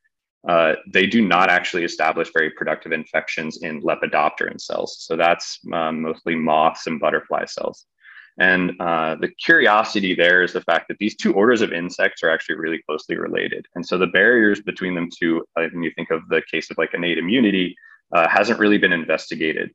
uh, 0.48 0.76
they 0.88 1.06
do 1.06 1.26
not 1.26 1.50
actually 1.50 1.84
establish 1.84 2.30
very 2.34 2.52
productive 2.52 2.92
infections 2.92 3.62
in 3.62 3.82
lepidopteran 3.82 4.60
cells. 4.60 4.98
So 5.00 5.18
that's 5.18 5.60
um, 5.74 6.02
mostly 6.02 6.36
moths 6.36 6.88
and 6.88 7.00
butterfly 7.00 7.46
cells. 7.46 7.86
And 8.40 8.72
uh, 8.80 9.16
the 9.16 9.28
curiosity 9.28 10.16
there 10.16 10.42
is 10.42 10.54
the 10.54 10.62
fact 10.62 10.88
that 10.88 10.98
these 10.98 11.16
two 11.16 11.34
orders 11.34 11.62
of 11.62 11.74
insects 11.74 12.24
are 12.24 12.30
actually 12.30 12.56
really 12.56 12.82
closely 12.88 13.18
related. 13.18 13.66
And 13.76 13.86
so 13.86 13.98
the 13.98 14.08
barriers 14.08 14.62
between 14.62 14.96
them 14.96 15.10
two, 15.14 15.46
uh, 15.58 15.68
when 15.74 15.84
you 15.84 15.92
think 15.96 16.10
of 16.10 16.28
the 16.30 16.42
case 16.50 16.72
of 16.72 16.78
like 16.78 16.94
innate 16.94 17.18
immunity, 17.18 17.76
uh, 18.16 18.28
hasn't 18.30 18.60
really 18.60 18.78
been 18.78 18.94
investigated. 18.94 19.72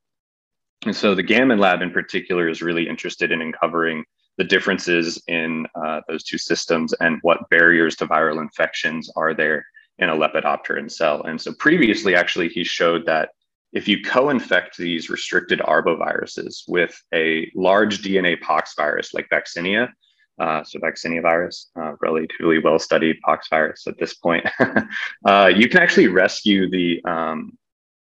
And 0.86 0.96
so 0.96 1.14
the 1.14 1.22
Gammon 1.22 1.58
Lab 1.58 1.82
in 1.82 1.90
particular 1.90 2.48
is 2.48 2.62
really 2.62 2.88
interested 2.88 3.30
in 3.32 3.42
uncovering 3.42 4.04
the 4.38 4.44
differences 4.44 5.22
in 5.28 5.66
uh, 5.74 6.00
those 6.08 6.24
two 6.24 6.38
systems 6.38 6.92
and 6.94 7.18
what 7.22 7.48
barriers 7.50 7.96
to 7.96 8.06
viral 8.06 8.40
infections 8.40 9.10
are 9.14 9.34
there 9.34 9.64
in 9.98 10.08
a 10.08 10.16
lepidopteran 10.16 10.90
cell. 10.90 11.22
And 11.22 11.40
so 11.40 11.52
previously, 11.58 12.16
actually, 12.16 12.48
he 12.48 12.64
showed 12.64 13.06
that 13.06 13.30
if 13.74 13.88
you 13.88 14.02
co-infect 14.02 14.76
these 14.76 15.10
restricted 15.10 15.58
arboviruses 15.58 16.62
with 16.68 16.96
a 17.12 17.50
large 17.56 18.02
DNA 18.02 18.40
pox 18.40 18.74
virus 18.76 19.12
like 19.12 19.28
vaccinia, 19.30 19.90
uh, 20.38 20.62
so 20.62 20.78
vaccinia 20.78 21.20
virus, 21.20 21.70
uh, 21.78 21.92
relatively 22.00 22.60
well-studied 22.60 23.20
pox 23.20 23.48
virus 23.48 23.86
at 23.88 23.98
this 23.98 24.14
point, 24.14 24.46
uh, 25.26 25.50
you 25.54 25.68
can 25.68 25.80
actually 25.80 26.06
rescue 26.06 26.70
the 26.70 27.04
um, 27.04 27.58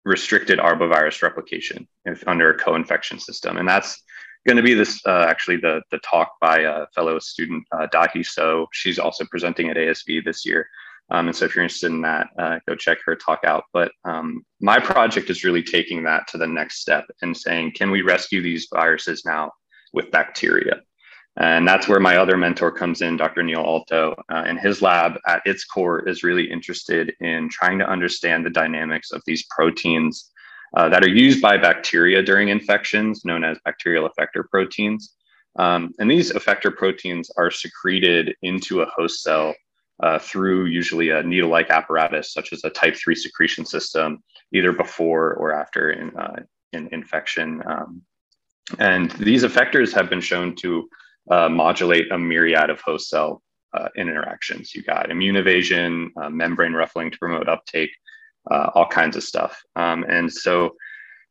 restricted 0.07 0.59
arbovirus 0.59 1.23
replication 1.23 1.87
if, 2.07 2.27
under 2.27 2.51
a 2.51 2.57
co-infection 2.57 3.21
system. 3.21 3.59
And 3.59 3.69
that's 3.69 4.03
going 4.47 4.57
to 4.57 4.63
be 4.63 4.73
this 4.73 5.01
uh, 5.07 5.27
actually 5.29 5.59
the, 5.59 5.83
the 5.91 5.99
talk 5.99 6.33
by 6.41 6.61
a 6.61 6.87
fellow 6.95 7.19
student, 7.19 7.65
uh, 7.73 7.87
Dahi 7.93 8.25
So. 8.25 8.67
She's 8.73 8.99
also 8.99 9.27
presenting 9.27 9.69
at 9.69 9.77
ASV 9.77 10.25
this 10.25 10.47
year. 10.47 10.67
Um, 11.11 11.29
and 11.29 11.37
so 11.37 11.47
if 11.47 11.55
you're 11.55 11.65
interested 11.65 11.91
in 11.91 12.03
that, 12.03 12.29
uh, 12.39 12.59
go 12.69 12.75
check 12.75 12.99
her 13.05 13.17
talk 13.17 13.41
out. 13.45 13.65
But 13.73 13.93
um, 14.05 14.45
my 14.61 14.79
project 14.79 15.31
is 15.31 15.45
really 15.45 15.63
taking 15.63 16.03
that 16.05 16.29
to 16.29 16.39
the 16.39 16.47
next 16.47 16.81
step 16.81 17.07
and 17.23 17.37
saying, 17.37 17.73
can 17.73 17.91
we 17.91 18.03
rescue 18.03 18.43
these 18.43 18.69
viruses 18.73 19.25
now 19.25 19.53
with 19.93 20.11
bacteria? 20.11 20.83
And 21.39 21.67
that's 21.67 21.89
where 21.89 22.01
my 22.01 22.17
other 22.17 22.37
mentor 22.37 22.73
comes 22.73 23.01
in, 23.01 23.17
Dr. 23.17 23.45
Neil 23.45 23.61
Alto. 23.61 24.15
Uh, 24.31 24.43
and 24.47 24.59
his 24.59 24.83
lab 24.83 25.19
at 25.27 25.41
its 25.47 25.65
core 25.65 26.07
is 26.09 26.25
really 26.25 26.51
interested 26.51 27.15
in 27.21 27.49
trying 27.49 27.79
to 27.79 27.89
understand 27.89 28.45
the 28.45 28.51
dynamics 28.51 29.13
of 29.13 29.23
these 29.25 29.47
proteins 29.49 30.31
uh, 30.77 30.89
that 30.89 31.05
are 31.05 31.09
used 31.09 31.41
by 31.41 31.57
bacteria 31.57 32.23
during 32.23 32.49
infections, 32.49 33.25
known 33.25 33.45
as 33.45 33.57
bacterial 33.65 34.09
effector 34.09 34.43
proteins. 34.51 35.15
Um, 35.59 35.93
and 35.99 36.11
these 36.11 36.33
effector 36.33 36.75
proteins 36.75 37.31
are 37.37 37.51
secreted 37.51 38.35
into 38.43 38.83
a 38.83 38.87
host 38.87 39.23
cell 39.23 39.55
uh, 40.03 40.19
through 40.19 40.67
usually 40.67 41.11
a 41.11 41.23
needle-like 41.23 41.71
apparatus, 41.71 42.33
such 42.33 42.53
as 42.53 42.65
a 42.65 42.71
type 42.71 42.97
3 42.97 43.15
secretion 43.15 43.65
system, 43.65 44.23
either 44.53 44.73
before 44.73 45.35
or 45.35 45.53
after 45.53 45.91
in, 45.91 46.17
uh, 46.17 46.37
in 46.73 46.89
infection. 46.93 47.63
Um, 47.67 48.03
and 48.79 49.11
these 49.13 49.45
effectors 49.45 49.93
have 49.93 50.11
been 50.11 50.21
shown 50.21 50.55
to 50.57 50.89
uh, 51.31 51.49
modulate 51.49 52.11
a 52.13 52.19
myriad 52.19 52.71
of 52.71 52.81
host 52.81 53.09
cell 53.09 53.43
uh, 53.75 53.89
interactions. 53.97 54.75
You 54.75 54.83
got 54.83 55.11
immune 55.11 55.37
evasion, 55.37 56.11
uh, 56.21 56.31
membrane 56.31 56.73
ruffling 56.73 57.11
to 57.11 57.19
promote 57.19 57.49
uptake, 57.49 57.91
uh, 58.51 58.71
all 58.75 58.87
kinds 58.87 59.17
of 59.17 59.23
stuff. 59.23 59.61
Um, 59.77 60.05
and 60.09 60.33
so 60.33 60.75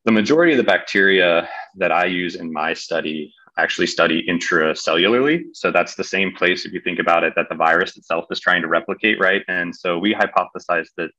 the 0.06 0.12
majority 0.12 0.54
of 0.54 0.58
the 0.58 0.64
bacteria 0.64 1.50
that 1.76 1.92
I 1.92 2.06
use 2.06 2.36
in 2.36 2.52
my 2.52 2.74
study 2.74 3.34
actually 3.58 3.88
study 3.88 4.26
intracellularly. 4.28 5.44
So 5.54 5.72
that's 5.72 5.96
the 5.96 6.04
same 6.04 6.34
place, 6.34 6.66
if 6.66 6.74
you 6.74 6.82
think 6.82 7.00
about 7.00 7.24
it, 7.24 7.34
that 7.36 7.50
the 7.50 7.56
virus 7.56 7.98
itself 7.98 8.26
is 8.32 8.40
trying 8.40 8.62
to 8.62 8.68
replicate, 8.68 9.20
right? 9.20 9.44
And 9.48 9.76
so 9.76 9.98
we 9.98 10.14
hypothesized 10.14 10.90
that 10.98 11.10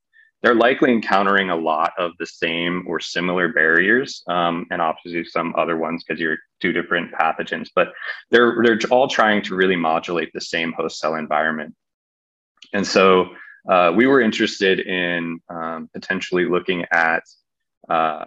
they're 0.41 0.55
likely 0.55 0.91
encountering 0.91 1.49
a 1.49 1.55
lot 1.55 1.91
of 1.97 2.11
the 2.17 2.25
same 2.25 2.85
or 2.87 2.99
similar 2.99 3.49
barriers, 3.49 4.23
um, 4.27 4.65
and 4.71 4.81
obviously 4.81 5.25
some 5.25 5.53
other 5.57 5.77
ones 5.77 6.03
because 6.07 6.19
you're 6.19 6.37
two 6.61 6.71
different 6.71 7.11
pathogens. 7.11 7.69
But 7.75 7.91
they're 8.31 8.63
they're 8.63 8.79
all 8.89 9.09
trying 9.09 9.41
to 9.43 9.55
really 9.55 9.75
modulate 9.75 10.31
the 10.33 10.39
same 10.39 10.71
host 10.71 10.99
cell 10.99 11.15
environment. 11.15 11.75
And 12.73 12.87
so 12.87 13.31
uh, 13.69 13.91
we 13.93 14.07
were 14.07 14.21
interested 14.21 14.79
in 14.79 15.39
um, 15.49 15.89
potentially 15.93 16.45
looking 16.45 16.85
at 16.91 17.23
uh, 17.89 18.25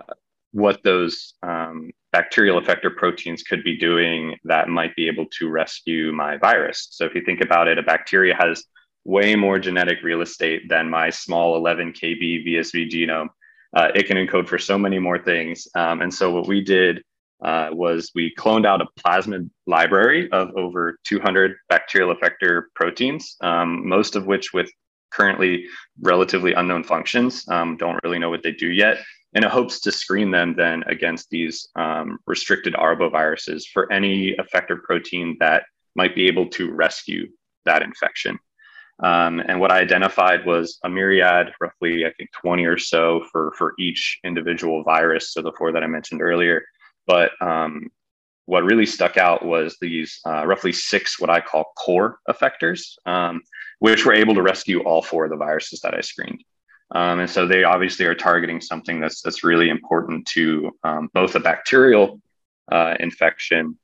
what 0.52 0.83
those 0.83 1.35
um, 1.42 1.92
bacterial 2.12 2.61
effector 2.61 2.95
proteins 2.95 3.42
could 3.42 3.64
be 3.64 3.76
doing 3.76 4.37
that 4.45 4.69
might 4.69 4.95
be 4.95 5.09
able 5.09 5.26
to 5.26 5.49
rescue 5.49 6.12
my 6.12 6.37
virus. 6.37 6.88
So 6.90 7.07
if 7.07 7.14
you 7.14 7.23
think 7.25 7.40
about 7.40 7.69
it, 7.69 7.78
a 7.78 7.83
bacteria 7.83 8.35
has 8.37 8.64
way 9.04 9.35
more 9.35 9.59
genetic 9.59 10.02
real 10.02 10.21
estate 10.21 10.69
than 10.69 10.88
my 10.88 11.11
small 11.11 11.57
11 11.57 11.92
kb 11.95 12.47
VSV 12.47 12.90
genome. 12.90 13.28
Uh, 13.75 13.88
it 13.95 14.07
can 14.07 14.19
encode 14.19 14.47
for 14.47 14.59
so 14.59 14.78
many 14.78 14.99
more 14.99 15.19
things. 15.19 15.66
Um, 15.75 16.02
and 16.02 16.12
so 16.12 16.31
what 16.31 16.47
we 16.47 16.62
did 16.62 17.02
uh, 17.42 17.71
was 17.73 18.12
we 18.14 18.33
cloned 18.38 18.66
out 18.66 18.83
a 18.83 18.87
plasmid 19.00 19.49
library 19.66 20.31
of 20.31 20.50
over 20.57 20.99
200 21.04 21.57
bacterial 21.69 22.14
effector 22.14 22.64
proteins, 22.75 23.37
um, 23.40 23.88
most 23.88 24.14
of 24.14 24.26
which 24.26 24.52
with 24.52 24.71
currently 25.11 25.64
relatively 26.00 26.52
unknown 26.52 26.85
functions. 26.85 27.49
Um, 27.49 27.76
don't 27.78 27.99
really 28.04 28.19
know 28.19 28.31
what 28.31 28.42
they 28.42 28.52
do 28.52 28.69
yet 28.69 28.99
and 29.35 29.45
it 29.45 29.51
hopes 29.51 29.81
to 29.81 29.93
screen 29.93 30.31
them 30.31 30.55
then 30.57 30.83
against 30.87 31.31
these 31.31 31.69
um, 31.77 32.19
restricted 32.27 32.75
arboviruses 32.75 33.65
for 33.73 33.91
any 33.93 34.37
effector 34.37 34.83
protein 34.83 35.37
that 35.41 35.65
might 35.95 36.15
be 36.15 36.27
able 36.27 36.49
to 36.49 36.73
rescue 36.73 37.29
that 37.65 37.83
infection. 37.83 38.39
Um, 39.03 39.41
and 39.41 39.59
what 39.59 39.73
I 39.73 39.81
identified 39.81 40.47
was 40.47 40.79
a 40.85 40.89
myriad, 40.89 41.53
roughly, 41.61 42.07
I 42.07 42.12
think 42.12 42.31
20 42.41 42.65
or 42.67 42.79
so 42.79 43.25
for, 43.33 43.53
for 43.57 43.75
each 43.79 44.21
individual 44.23 44.85
virus. 44.85 45.33
So 45.33 45.43
the 45.43 45.53
four 45.59 45.73
that 45.73 45.83
I 45.83 45.87
mentioned 45.87 46.23
earlier. 46.23 46.62
But 47.07 47.33
um, 47.41 47.91
what 48.47 48.65
really 48.65 48.87
stuck 48.87 49.17
out 49.17 49.45
was 49.45 49.77
these 49.81 50.21
uh, 50.27 50.47
roughly 50.47 50.73
six, 50.73 51.19
what 51.19 51.31
I 51.31 51.41
call 51.41 51.73
core 51.77 52.19
effectors, 52.29 52.97
um, 53.07 53.43
which 53.81 54.05
were 54.05 54.15
able 54.15 54.35
to 54.35 54.43
rescue 54.43 54.83
all 54.83 55.03
four 55.03 55.25
of 55.25 55.31
the 55.31 55.37
viruses 55.37 55.81
that 55.81 55.95
I 55.95 56.01
screened. 56.01 56.45
Um, 56.95 57.21
and 57.21 57.31
so 57.31 57.47
they 57.47 57.65
obviously 57.65 58.07
are 58.07 58.15
targeting 58.15 58.61
something 58.61 59.01
that's 59.01 59.23
that's 59.23 59.45
really 59.45 59.71
important 59.71 60.27
to 60.29 60.71
um, 60.85 61.09
both 61.15 61.35
a 61.35 61.41
bacterial 61.41 62.21
uh, 62.71 62.95
infection 63.01 63.79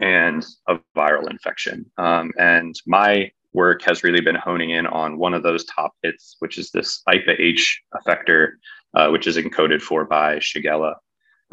and 0.00 0.44
a 0.68 0.78
viral 0.96 1.30
infection. 1.30 1.90
Um, 1.98 2.32
and 2.38 2.74
my 2.86 3.30
work 3.52 3.82
has 3.82 4.02
really 4.02 4.20
been 4.20 4.34
honing 4.34 4.70
in 4.70 4.86
on 4.86 5.18
one 5.18 5.34
of 5.34 5.42
those 5.42 5.64
top 5.66 5.92
hits, 6.02 6.36
which 6.38 6.58
is 6.58 6.70
this 6.70 7.02
IPA-H 7.08 7.82
effector, 7.94 8.52
uh, 8.94 9.08
which 9.08 9.26
is 9.26 9.36
encoded 9.36 9.82
for 9.82 10.04
by 10.04 10.36
Shigella. 10.36 10.94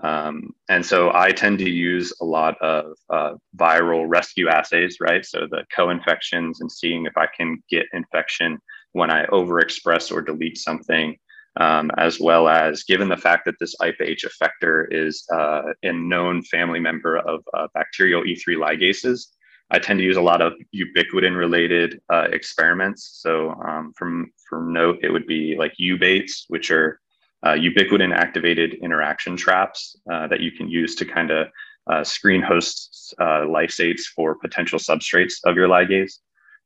Um, 0.01 0.51
and 0.69 0.85
so 0.85 1.11
I 1.13 1.31
tend 1.31 1.59
to 1.59 1.69
use 1.69 2.13
a 2.21 2.25
lot 2.25 2.59
of 2.61 2.93
uh, 3.09 3.33
viral 3.57 4.05
rescue 4.07 4.47
assays, 4.47 4.97
right? 5.01 5.25
So 5.25 5.45
the 5.51 5.65
co-infections 5.75 6.61
and 6.61 6.71
seeing 6.71 7.05
if 7.05 7.17
I 7.17 7.27
can 7.35 7.61
get 7.69 7.85
infection 7.91 8.59
when 8.93 9.11
I 9.11 9.25
overexpress 9.27 10.11
or 10.11 10.21
delete 10.21 10.57
something, 10.57 11.17
um, 11.59 11.91
as 11.97 12.19
well 12.19 12.47
as 12.47 12.83
given 12.83 13.09
the 13.09 13.17
fact 13.17 13.45
that 13.45 13.55
this 13.59 13.75
IPA-H 13.81 14.25
effector 14.25 14.87
is 14.91 15.25
uh, 15.33 15.63
a 15.83 15.91
known 15.91 16.41
family 16.43 16.79
member 16.79 17.17
of 17.17 17.43
uh, 17.53 17.67
bacterial 17.73 18.23
E3 18.23 18.57
ligases, 18.57 19.27
I 19.71 19.79
tend 19.79 19.99
to 19.99 20.05
use 20.05 20.17
a 20.17 20.21
lot 20.21 20.41
of 20.41 20.53
ubiquitin 20.75 21.37
related 21.37 22.01
uh, 22.09 22.27
experiments. 22.31 23.19
So 23.21 23.51
um, 23.51 23.93
from, 23.95 24.31
from 24.49 24.73
note, 24.73 24.99
it 25.03 25.11
would 25.11 25.27
be 25.27 25.55
like 25.57 25.73
ubaits, 25.79 26.45
which 26.47 26.71
are 26.71 26.99
uh, 27.43 27.49
ubiquitin 27.53 28.13
activated 28.13 28.75
interaction 28.81 29.37
traps 29.37 29.95
uh, 30.11 30.27
that 30.27 30.39
you 30.39 30.51
can 30.51 30.69
use 30.69 30.95
to 30.95 31.05
kind 31.05 31.31
of 31.31 31.47
uh, 31.87 32.03
screen 32.03 32.41
hosts 32.41 33.13
lysates 33.19 34.01
for 34.15 34.35
potential 34.35 34.77
substrates 34.77 35.35
of 35.45 35.55
your 35.55 35.67
ligase 35.67 36.19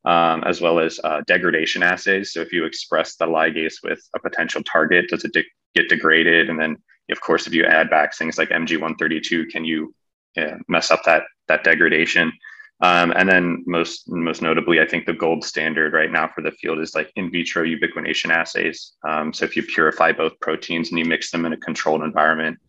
um, 0.05 0.43
as 0.43 0.61
well 0.61 0.79
as 0.79 0.99
uh, 1.03 1.21
degradation 1.27 1.83
assays. 1.83 2.33
So 2.33 2.41
if 2.41 2.51
you 2.51 2.65
express 2.65 3.15
the 3.15 3.25
ligase 3.25 3.75
with 3.83 4.01
a 4.15 4.19
potential 4.19 4.61
target, 4.63 5.09
does 5.09 5.23
it 5.23 5.33
de- 5.33 5.45
get 5.75 5.89
degraded? 5.89 6.49
And 6.49 6.59
then, 6.59 6.77
of 7.11 7.21
course, 7.21 7.47
if 7.47 7.53
you 7.53 7.65
add 7.65 7.89
back 7.89 8.15
things 8.15 8.37
like 8.37 8.49
MG132, 8.49 9.49
can 9.49 9.65
you 9.65 9.93
mess 10.67 10.91
up 10.91 11.03
that 11.05 11.23
that 11.47 11.63
degradation? 11.63 12.31
Um, 12.81 13.13
and 13.15 13.29
then 13.29 13.63
most 13.65 14.09
most 14.09 14.41
notably, 14.41 14.81
I 14.81 14.87
think 14.87 15.05
the 15.05 15.13
gold 15.13 15.45
standard 15.45 15.93
right 15.93 16.11
now 16.11 16.27
for 16.27 16.41
the 16.41 16.51
field 16.51 16.79
is 16.79 16.95
like 16.95 17.11
in 17.15 17.31
vitro 17.31 17.63
ubiquination 17.63 18.29
assays. 18.29 18.93
Um, 19.07 19.31
so 19.31 19.45
if 19.45 19.55
you 19.55 19.63
purify 19.63 20.11
both 20.11 20.39
proteins 20.41 20.89
and 20.89 20.99
you 20.99 21.05
mix 21.05 21.31
them 21.31 21.45
in 21.45 21.53
a 21.53 21.57
controlled 21.57 22.03
environment, 22.03 22.59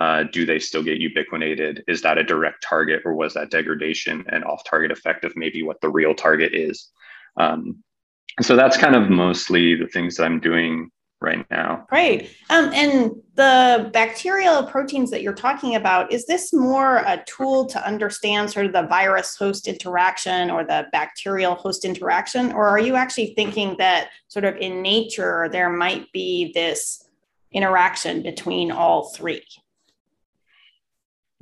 uh, 0.00 0.24
do 0.32 0.46
they 0.46 0.58
still 0.58 0.82
get 0.82 1.00
ubiquinated? 1.00 1.82
Is 1.86 2.02
that 2.02 2.18
a 2.18 2.24
direct 2.24 2.62
target 2.62 3.02
or 3.04 3.14
was 3.14 3.34
that 3.34 3.50
degradation 3.50 4.24
and 4.28 4.44
off-target 4.44 4.90
effect 4.90 5.24
of 5.24 5.36
maybe 5.36 5.62
what 5.62 5.80
the 5.80 5.90
real 5.90 6.14
target 6.14 6.54
is? 6.54 6.90
Um, 7.36 7.82
so 8.40 8.56
that's 8.56 8.78
kind 8.78 8.94
of 8.94 9.10
mostly 9.10 9.74
the 9.74 9.86
things 9.86 10.16
that 10.16 10.24
I'm 10.24 10.40
doing 10.40 10.90
right 11.20 11.46
now. 11.50 11.86
Right. 11.92 12.30
Um, 12.50 12.72
and 12.72 13.12
the 13.34 13.90
bacterial 13.92 14.64
proteins 14.64 15.10
that 15.10 15.22
you're 15.22 15.34
talking 15.34 15.76
about, 15.76 16.10
is 16.10 16.26
this 16.26 16.52
more 16.52 16.96
a 16.96 17.22
tool 17.26 17.66
to 17.66 17.86
understand 17.86 18.50
sort 18.50 18.66
of 18.66 18.72
the 18.72 18.86
virus 18.88 19.36
host 19.36 19.68
interaction 19.68 20.50
or 20.50 20.64
the 20.64 20.86
bacterial 20.90 21.54
host 21.54 21.84
interaction? 21.84 22.50
Or 22.52 22.66
are 22.66 22.80
you 22.80 22.96
actually 22.96 23.34
thinking 23.34 23.76
that 23.78 24.08
sort 24.28 24.44
of 24.44 24.56
in 24.56 24.82
nature 24.82 25.48
there 25.52 25.70
might 25.70 26.10
be 26.12 26.50
this 26.54 27.08
interaction 27.52 28.22
between 28.22 28.72
all 28.72 29.10
three? 29.10 29.44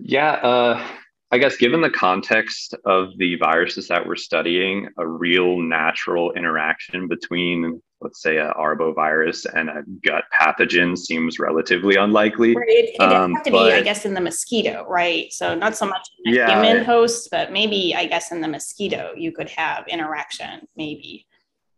Yeah, 0.03 0.33
uh, 0.33 0.87
I 1.31 1.39
guess 1.39 1.57
given 1.57 1.81
the 1.81 1.91
context 1.91 2.75
of 2.87 3.17
the 3.19 3.37
viruses 3.37 3.87
that 3.89 4.05
we're 4.05 4.17
studying, 4.17 4.89
a 4.99 5.07
real 5.07 5.59
natural 5.59 6.33
interaction 6.33 7.07
between, 7.07 7.81
let's 8.01 8.21
say, 8.21 8.39
a 8.39 8.53
arbovirus 8.55 9.47
and 9.55 9.69
a 9.69 9.85
gut 10.05 10.25
pathogen 10.41 10.99
seems 10.99 11.39
relatively 11.39 11.95
unlikely. 11.95 12.57
Right. 12.57 12.69
It, 12.69 12.95
it 12.95 13.01
um, 13.01 13.35
have 13.35 13.45
to 13.45 13.51
but, 13.53 13.69
be, 13.69 13.73
I 13.75 13.83
guess, 13.83 14.05
in 14.05 14.15
the 14.15 14.21
mosquito, 14.21 14.85
right? 14.89 15.33
So 15.33 15.55
not 15.55 15.77
so 15.77 15.87
much 15.87 16.09
in 16.25 16.35
yeah, 16.35 16.49
human 16.49 16.85
host, 16.85 17.29
but 17.31 17.53
maybe, 17.53 17.95
I 17.95 18.07
guess, 18.07 18.33
in 18.33 18.41
the 18.41 18.49
mosquito, 18.49 19.13
you 19.17 19.31
could 19.31 19.51
have 19.51 19.87
interaction, 19.87 20.67
maybe. 20.77 21.27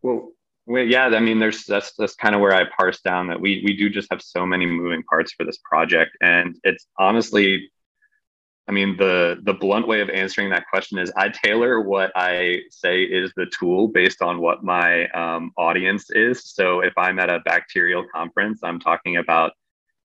Well, 0.00 0.33
well, 0.64 0.85
yeah, 0.85 1.07
I 1.07 1.21
mean, 1.21 1.41
there's 1.41 1.64
that's 1.64 1.93
that's 1.99 2.14
kind 2.14 2.35
of 2.35 2.41
where 2.41 2.55
I 2.55 2.64
parse 2.76 3.00
down 3.00 3.26
that 3.26 3.41
we 3.41 3.62
we 3.64 3.76
do 3.76 3.91
just 3.91 4.09
have 4.12 4.23
so 4.23 4.47
many 4.47 4.64
moving 4.64 5.02
parts 5.02 5.33
for 5.33 5.45
this 5.45 5.59
project, 5.59 6.17
and 6.21 6.57
it's 6.62 6.87
honestly 6.99 7.69
I 8.69 8.73
mean, 8.73 8.97
the 8.97 9.40
the 9.42 9.54
blunt 9.54 9.88
way 9.88 10.00
of 10.00 10.11
answering 10.11 10.50
that 10.50 10.66
question 10.71 10.99
is 10.99 11.12
I 11.16 11.31
tailor 11.31 11.81
what 11.81 12.12
I 12.14 12.61
say 12.71 13.02
is 13.02 13.33
the 13.37 13.47
tool 13.59 13.88
based 13.88 14.23
on 14.23 14.40
what 14.40 14.62
my 14.62 15.09
um, 15.09 15.50
audience 15.57 16.11
is. 16.11 16.52
So 16.54 16.81
if 16.81 16.92
I'm 16.97 17.19
at 17.19 17.28
a 17.28 17.40
bacterial 17.40 18.04
conference, 18.14 18.61
I'm 18.62 18.78
talking 18.78 19.16
about 19.16 19.52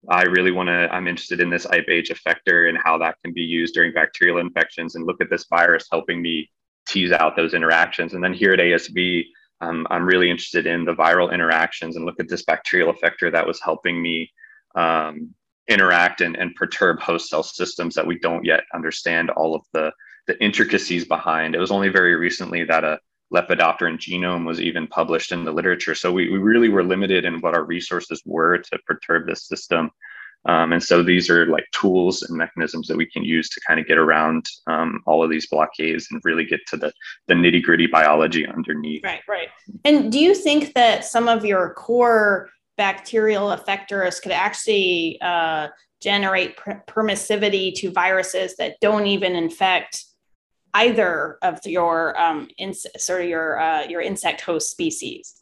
I 0.09 0.23
really 0.23 0.51
want 0.51 0.67
to. 0.67 0.91
I'm 0.91 1.07
interested 1.07 1.39
in 1.39 1.49
this 1.49 1.65
IPH 1.65 2.11
effector 2.11 2.69
and 2.69 2.77
how 2.83 2.97
that 2.99 3.17
can 3.23 3.33
be 3.33 3.41
used 3.41 3.73
during 3.73 3.93
bacterial 3.93 4.39
infections, 4.39 4.95
and 4.95 5.05
look 5.05 5.21
at 5.21 5.29
this 5.29 5.45
virus 5.49 5.87
helping 5.91 6.21
me 6.21 6.49
tease 6.87 7.11
out 7.11 7.35
those 7.35 7.53
interactions. 7.53 8.13
And 8.13 8.23
then 8.23 8.33
here 8.33 8.53
at 8.53 8.59
ASV, 8.59 9.25
um, 9.61 9.85
I'm 9.89 10.05
really 10.05 10.29
interested 10.31 10.65
in 10.65 10.85
the 10.85 10.95
viral 10.95 11.33
interactions 11.33 11.95
and 11.95 12.05
look 12.05 12.19
at 12.19 12.29
this 12.29 12.43
bacterial 12.43 12.93
effector 12.93 13.31
that 13.31 13.45
was 13.45 13.59
helping 13.61 14.01
me 14.01 14.31
um, 14.75 15.33
interact 15.67 16.21
and, 16.21 16.35
and 16.35 16.55
perturb 16.55 16.99
host 16.99 17.29
cell 17.29 17.43
systems 17.43 17.95
that 17.95 18.07
we 18.07 18.19
don't 18.19 18.45
yet 18.45 18.63
understand 18.73 19.29
all 19.31 19.55
of 19.55 19.61
the, 19.73 19.91
the 20.27 20.41
intricacies 20.43 21.05
behind. 21.05 21.55
It 21.55 21.59
was 21.59 21.71
only 21.71 21.89
very 21.89 22.15
recently 22.15 22.63
that 22.65 22.83
a 22.83 22.99
lepidopteran 23.33 23.97
genome 23.97 24.45
was 24.45 24.61
even 24.61 24.87
published 24.87 25.31
in 25.31 25.43
the 25.43 25.51
literature. 25.51 25.95
So 25.95 26.11
we, 26.11 26.29
we 26.29 26.37
really 26.37 26.69
were 26.69 26.83
limited 26.83 27.25
in 27.25 27.41
what 27.41 27.55
our 27.55 27.63
resources 27.63 28.21
were 28.25 28.57
to 28.57 28.79
perturb 28.85 29.27
this 29.27 29.47
system. 29.47 29.91
Um, 30.45 30.71
and 30.71 30.81
so 30.81 31.03
these 31.03 31.29
are 31.29 31.45
like 31.47 31.65
tools 31.73 32.23
and 32.23 32.37
mechanisms 32.37 32.87
that 32.87 32.95
we 32.95 33.05
can 33.05 33.23
use 33.23 33.49
to 33.49 33.61
kind 33.67 33.79
of 33.79 33.87
get 33.87 33.97
around 33.97 34.45
um, 34.67 35.01
all 35.05 35.21
of 35.21 35.29
these 35.29 35.47
blockades 35.47 36.07
and 36.09 36.21
really 36.23 36.45
get 36.45 36.61
to 36.67 36.77
the, 36.77 36.93
the 37.27 37.33
nitty 37.33 37.61
gritty 37.61 37.87
biology 37.87 38.47
underneath. 38.47 39.03
Right, 39.03 39.21
right. 39.27 39.49
And 39.83 40.09
do 40.09 40.19
you 40.19 40.33
think 40.33 40.73
that 40.73 41.03
some 41.03 41.27
of 41.27 41.43
your 41.43 41.73
core 41.73 42.49
bacterial 42.77 43.47
effectors 43.47 44.21
could 44.21 44.31
actually 44.31 45.19
uh, 45.21 45.67
generate 46.01 46.57
per- 46.57 46.83
permissivity 46.87 47.73
to 47.75 47.91
viruses 47.91 48.55
that 48.57 48.75
don't 48.79 49.07
even 49.07 49.35
infect 49.35 50.05
either 50.73 51.37
of 51.41 51.59
your 51.65 52.19
um, 52.19 52.47
ins- 52.57 52.85
sort 52.97 53.21
of 53.21 53.27
your 53.27 53.59
uh, 53.59 53.85
your 53.87 54.01
insect 54.01 54.41
host 54.41 54.69
species. 54.69 55.35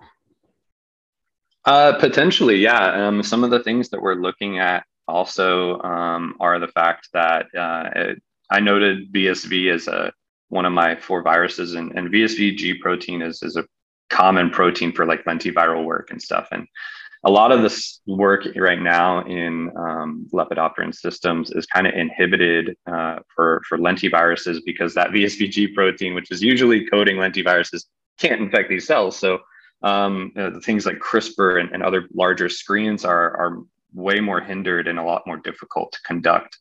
Uh, 1.66 1.98
potentially, 2.00 2.58
yeah. 2.58 3.08
Um, 3.08 3.24
some 3.24 3.44
of 3.44 3.50
the 3.50 3.64
things 3.64 3.90
that 3.90 4.02
we're 4.02 4.16
looking 4.16 4.60
at 4.60 4.86
also 5.08 5.82
um, 5.82 6.36
are 6.40 6.60
the 6.60 6.68
fact 6.68 7.10
that 7.14 7.48
uh, 7.58 7.90
it, 7.96 8.24
I 8.50 8.60
noted 8.60 9.12
VSV 9.12 9.74
as 9.74 9.88
a 9.88 10.14
one 10.50 10.66
of 10.66 10.74
my 10.74 10.96
four 10.96 11.22
viruses, 11.22 11.74
and, 11.74 11.92
and 11.98 12.10
VSV 12.10 12.58
G 12.58 12.76
protein 12.76 13.22
is 13.22 13.42
is 13.44 13.58
a 13.58 13.66
common 14.10 14.52
protein 14.52 14.92
for 14.92 15.06
like 15.06 15.26
lentiviral 15.26 15.84
work 15.84 16.12
and 16.12 16.22
stuff. 16.22 16.48
And 16.52 16.68
a 17.26 17.32
lot 17.32 17.52
of 17.52 17.64
this 17.64 18.02
work 18.06 18.48
right 18.56 18.80
now 18.80 19.26
in 19.26 19.72
um, 19.76 20.28
lepidopteran 20.32 20.94
systems 20.94 21.50
is 21.50 21.66
kind 21.66 21.88
of 21.88 21.96
inhibited 21.96 22.78
uh, 22.86 23.18
for, 23.36 23.64
for 23.68 23.80
lentiviruses 23.80 24.60
because 24.64 24.94
that 24.94 25.10
VSVG 25.12 25.74
protein, 25.74 26.14
which 26.14 26.32
is 26.32 26.42
usually 26.42 26.86
coding 26.86 27.18
lentiviruses, 27.18 27.86
can't 28.20 28.42
infect 28.42 28.70
these 28.70 28.86
cells. 28.86 29.18
So 29.18 29.40
um, 29.82 30.32
you 30.36 30.42
know, 30.42 30.60
things 30.60 30.86
like 30.86 31.00
CRISPR 31.00 31.60
and, 31.60 31.72
and, 31.72 31.84
other 31.84 32.08
larger 32.14 32.48
screens 32.48 33.04
are, 33.04 33.36
are 33.38 33.58
way 33.94 34.20
more 34.20 34.40
hindered 34.40 34.88
and 34.88 34.98
a 34.98 35.04
lot 35.04 35.24
more 35.28 35.38
difficult 35.38 35.92
to 35.92 36.00
conduct. 36.06 36.58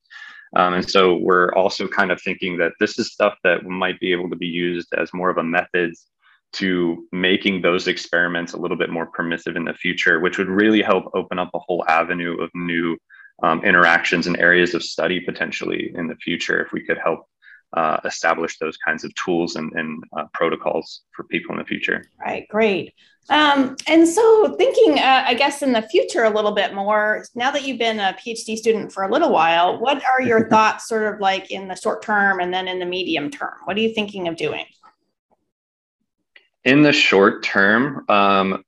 Um, 0.56 0.74
and 0.74 0.90
so 0.90 1.16
we're 1.16 1.52
also 1.54 1.86
kind 1.86 2.10
of 2.10 2.20
thinking 2.20 2.58
that 2.58 2.72
this 2.80 2.98
is 2.98 3.12
stuff 3.12 3.34
that 3.44 3.64
might 3.64 3.98
be 4.00 4.12
able 4.12 4.28
to 4.30 4.36
be 4.36 4.46
used 4.46 4.88
as 4.96 5.14
more 5.14 5.30
of 5.30 5.38
a 5.38 5.44
methods 5.44 6.06
to 6.54 7.06
making 7.12 7.62
those 7.62 7.88
experiments 7.88 8.52
a 8.52 8.56
little 8.56 8.76
bit 8.76 8.90
more 8.90 9.06
permissive 9.06 9.56
in 9.56 9.64
the 9.64 9.74
future, 9.74 10.20
which 10.20 10.38
would 10.38 10.48
really 10.48 10.82
help 10.82 11.10
open 11.14 11.38
up 11.38 11.50
a 11.54 11.58
whole 11.58 11.84
avenue 11.88 12.40
of 12.40 12.50
new 12.54 12.96
um, 13.42 13.64
interactions 13.64 14.26
and 14.26 14.38
areas 14.38 14.74
of 14.74 14.82
study 14.82 15.20
potentially 15.20 15.92
in 15.96 16.06
the 16.06 16.16
future 16.16 16.64
if 16.64 16.72
we 16.72 16.84
could 16.84 16.98
help 16.98 17.26
uh, 17.76 17.98
establish 18.04 18.58
those 18.58 18.76
kinds 18.76 19.04
of 19.04 19.12
tools 19.16 19.56
and, 19.56 19.72
and 19.72 20.02
uh, 20.16 20.24
protocols 20.32 21.02
for 21.10 21.24
people 21.24 21.52
in 21.52 21.58
the 21.58 21.64
future. 21.64 22.04
Right, 22.24 22.46
great. 22.48 22.94
Um, 23.30 23.76
and 23.88 24.06
so, 24.06 24.54
thinking, 24.56 24.98
uh, 24.98 25.24
I 25.26 25.34
guess, 25.34 25.62
in 25.62 25.72
the 25.72 25.82
future 25.82 26.24
a 26.24 26.30
little 26.30 26.52
bit 26.52 26.74
more, 26.74 27.24
now 27.34 27.50
that 27.50 27.66
you've 27.66 27.78
been 27.78 27.98
a 27.98 28.14
PhD 28.14 28.56
student 28.56 28.92
for 28.92 29.02
a 29.02 29.10
little 29.10 29.32
while, 29.32 29.80
what 29.80 30.02
are 30.04 30.22
your 30.22 30.48
thoughts 30.50 30.86
sort 30.86 31.12
of 31.12 31.20
like 31.20 31.50
in 31.50 31.66
the 31.66 31.74
short 31.74 32.02
term 32.02 32.38
and 32.38 32.52
then 32.52 32.68
in 32.68 32.78
the 32.78 32.86
medium 32.86 33.30
term? 33.30 33.54
What 33.64 33.76
are 33.76 33.80
you 33.80 33.94
thinking 33.94 34.28
of 34.28 34.36
doing? 34.36 34.66
In 36.64 36.82
the 36.82 36.92
short 36.92 37.42
term, 37.42 38.04
um, 38.08 38.62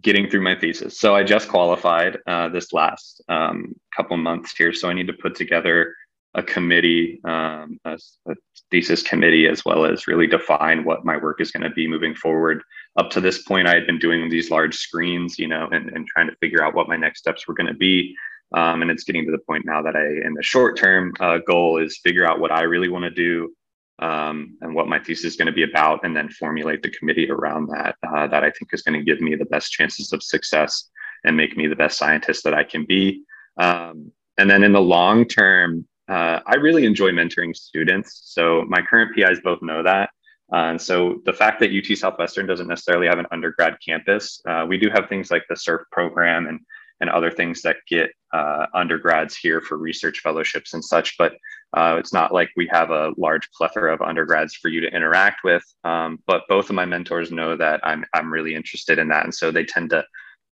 getting 0.00 0.28
through 0.28 0.42
my 0.42 0.54
thesis. 0.54 0.98
So 0.98 1.14
I 1.14 1.22
just 1.22 1.48
qualified 1.48 2.18
uh, 2.26 2.48
this 2.48 2.72
last 2.72 3.22
um, 3.28 3.74
couple 3.96 4.16
months 4.16 4.56
here. 4.56 4.72
So 4.72 4.88
I 4.88 4.94
need 4.94 5.06
to 5.06 5.12
put 5.12 5.34
together 5.34 5.94
a 6.34 6.42
committee, 6.42 7.20
um, 7.24 7.78
a, 7.84 7.98
a, 8.26 8.34
thesis 8.70 9.02
committee, 9.02 9.46
as 9.46 9.66
well 9.66 9.84
as 9.84 10.06
really 10.06 10.26
define 10.26 10.82
what 10.82 11.04
my 11.04 11.18
work 11.18 11.42
is 11.42 11.50
going 11.50 11.62
to 11.62 11.74
be 11.74 11.86
moving 11.86 12.14
forward. 12.14 12.62
Up 12.96 13.10
to 13.10 13.20
this 13.20 13.42
point, 13.42 13.68
I 13.68 13.74
had 13.74 13.86
been 13.86 13.98
doing 13.98 14.30
these 14.30 14.50
large 14.50 14.74
screens, 14.74 15.38
you 15.38 15.46
know, 15.46 15.68
and, 15.70 15.90
and 15.90 16.06
trying 16.06 16.28
to 16.28 16.36
figure 16.36 16.64
out 16.64 16.74
what 16.74 16.88
my 16.88 16.96
next 16.96 17.18
steps 17.18 17.46
were 17.46 17.54
going 17.54 17.66
to 17.66 17.74
be. 17.74 18.16
Um, 18.54 18.80
and 18.80 18.90
it's 18.90 19.04
getting 19.04 19.26
to 19.26 19.30
the 19.30 19.38
point 19.38 19.66
now 19.66 19.82
that 19.82 19.94
I, 19.94 20.26
in 20.26 20.32
the 20.34 20.42
short 20.42 20.78
term 20.78 21.12
uh, 21.20 21.38
goal, 21.46 21.78
is 21.78 22.00
figure 22.02 22.26
out 22.26 22.40
what 22.40 22.50
I 22.50 22.62
really 22.62 22.88
want 22.88 23.04
to 23.04 23.10
do, 23.10 23.54
um, 23.98 24.56
and 24.60 24.74
what 24.74 24.88
my 24.88 24.98
thesis 24.98 25.24
is 25.24 25.36
going 25.36 25.46
to 25.46 25.52
be 25.52 25.64
about, 25.64 26.04
and 26.04 26.16
then 26.16 26.28
formulate 26.28 26.82
the 26.82 26.90
committee 26.90 27.30
around 27.30 27.68
that. 27.68 27.96
Uh, 28.06 28.26
that 28.26 28.44
I 28.44 28.50
think 28.50 28.72
is 28.72 28.82
going 28.82 28.98
to 28.98 29.04
give 29.04 29.20
me 29.20 29.34
the 29.34 29.44
best 29.46 29.72
chances 29.72 30.12
of 30.12 30.22
success 30.22 30.90
and 31.24 31.36
make 31.36 31.56
me 31.56 31.66
the 31.66 31.76
best 31.76 31.98
scientist 31.98 32.44
that 32.44 32.54
I 32.54 32.64
can 32.64 32.84
be. 32.84 33.22
Um, 33.58 34.10
and 34.38 34.50
then 34.50 34.64
in 34.64 34.72
the 34.72 34.80
long 34.80 35.26
term, 35.26 35.86
uh, 36.08 36.40
I 36.44 36.56
really 36.56 36.84
enjoy 36.84 37.10
mentoring 37.10 37.54
students. 37.54 38.22
So 38.24 38.64
my 38.68 38.82
current 38.82 39.14
PIs 39.14 39.40
both 39.44 39.62
know 39.62 39.82
that. 39.82 40.10
Uh, 40.52 40.70
and 40.72 40.80
so 40.80 41.20
the 41.24 41.32
fact 41.32 41.60
that 41.60 41.70
UT 41.70 41.96
Southwestern 41.96 42.46
doesn't 42.46 42.68
necessarily 42.68 43.06
have 43.06 43.18
an 43.18 43.26
undergrad 43.30 43.78
campus, 43.86 44.42
uh, 44.46 44.66
we 44.68 44.76
do 44.76 44.90
have 44.90 45.08
things 45.08 45.30
like 45.30 45.44
the 45.48 45.56
SURF 45.56 45.82
program 45.90 46.46
and 46.46 46.60
and 47.00 47.10
other 47.10 47.32
things 47.32 47.62
that 47.62 47.76
get 47.88 48.10
uh, 48.32 48.66
undergrads 48.74 49.36
here 49.36 49.60
for 49.60 49.76
research 49.76 50.20
fellowships 50.20 50.74
and 50.74 50.84
such. 50.84 51.16
But 51.18 51.34
uh, 51.74 51.96
it's 51.98 52.12
not 52.12 52.32
like 52.32 52.50
we 52.56 52.68
have 52.72 52.90
a 52.90 53.12
large 53.16 53.50
plethora 53.50 53.92
of 53.94 54.02
undergrads 54.02 54.54
for 54.54 54.68
you 54.68 54.80
to 54.80 54.94
interact 54.94 55.44
with. 55.44 55.62
Um, 55.84 56.18
but 56.26 56.42
both 56.48 56.70
of 56.70 56.76
my 56.76 56.84
mentors 56.84 57.30
know 57.30 57.56
that 57.56 57.80
I'm, 57.82 58.04
I'm 58.14 58.32
really 58.32 58.54
interested 58.54 58.98
in 58.98 59.08
that. 59.08 59.24
And 59.24 59.34
so 59.34 59.50
they 59.50 59.64
tend 59.64 59.90
to 59.90 60.04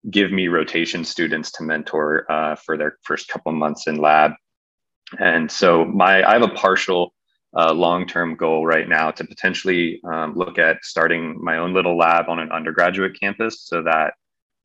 give 0.10 0.32
me 0.32 0.48
rotation 0.48 1.04
students 1.04 1.52
to 1.52 1.64
mentor 1.64 2.32
uh, 2.32 2.56
for 2.56 2.78
their 2.78 2.98
first 3.04 3.28
couple 3.28 3.52
months 3.52 3.88
in 3.88 3.98
lab. 3.98 4.32
And 5.20 5.50
so 5.50 5.86
my 5.86 6.28
I 6.28 6.34
have 6.34 6.44
a 6.44 6.50
partial 6.50 7.14
uh, 7.56 7.74
long-term 7.74 8.36
goal 8.36 8.66
right 8.66 8.88
now 8.88 9.10
to 9.10 9.24
potentially 9.24 10.02
um, 10.04 10.36
look 10.36 10.60
at 10.60 10.84
starting 10.84 11.44
my 11.44 11.58
own 11.58 11.74
little 11.74 11.98
lab 11.98 12.30
on 12.30 12.40
an 12.40 12.52
undergraduate 12.52 13.20
campus 13.20 13.62
so 13.62 13.82
that 13.84 14.14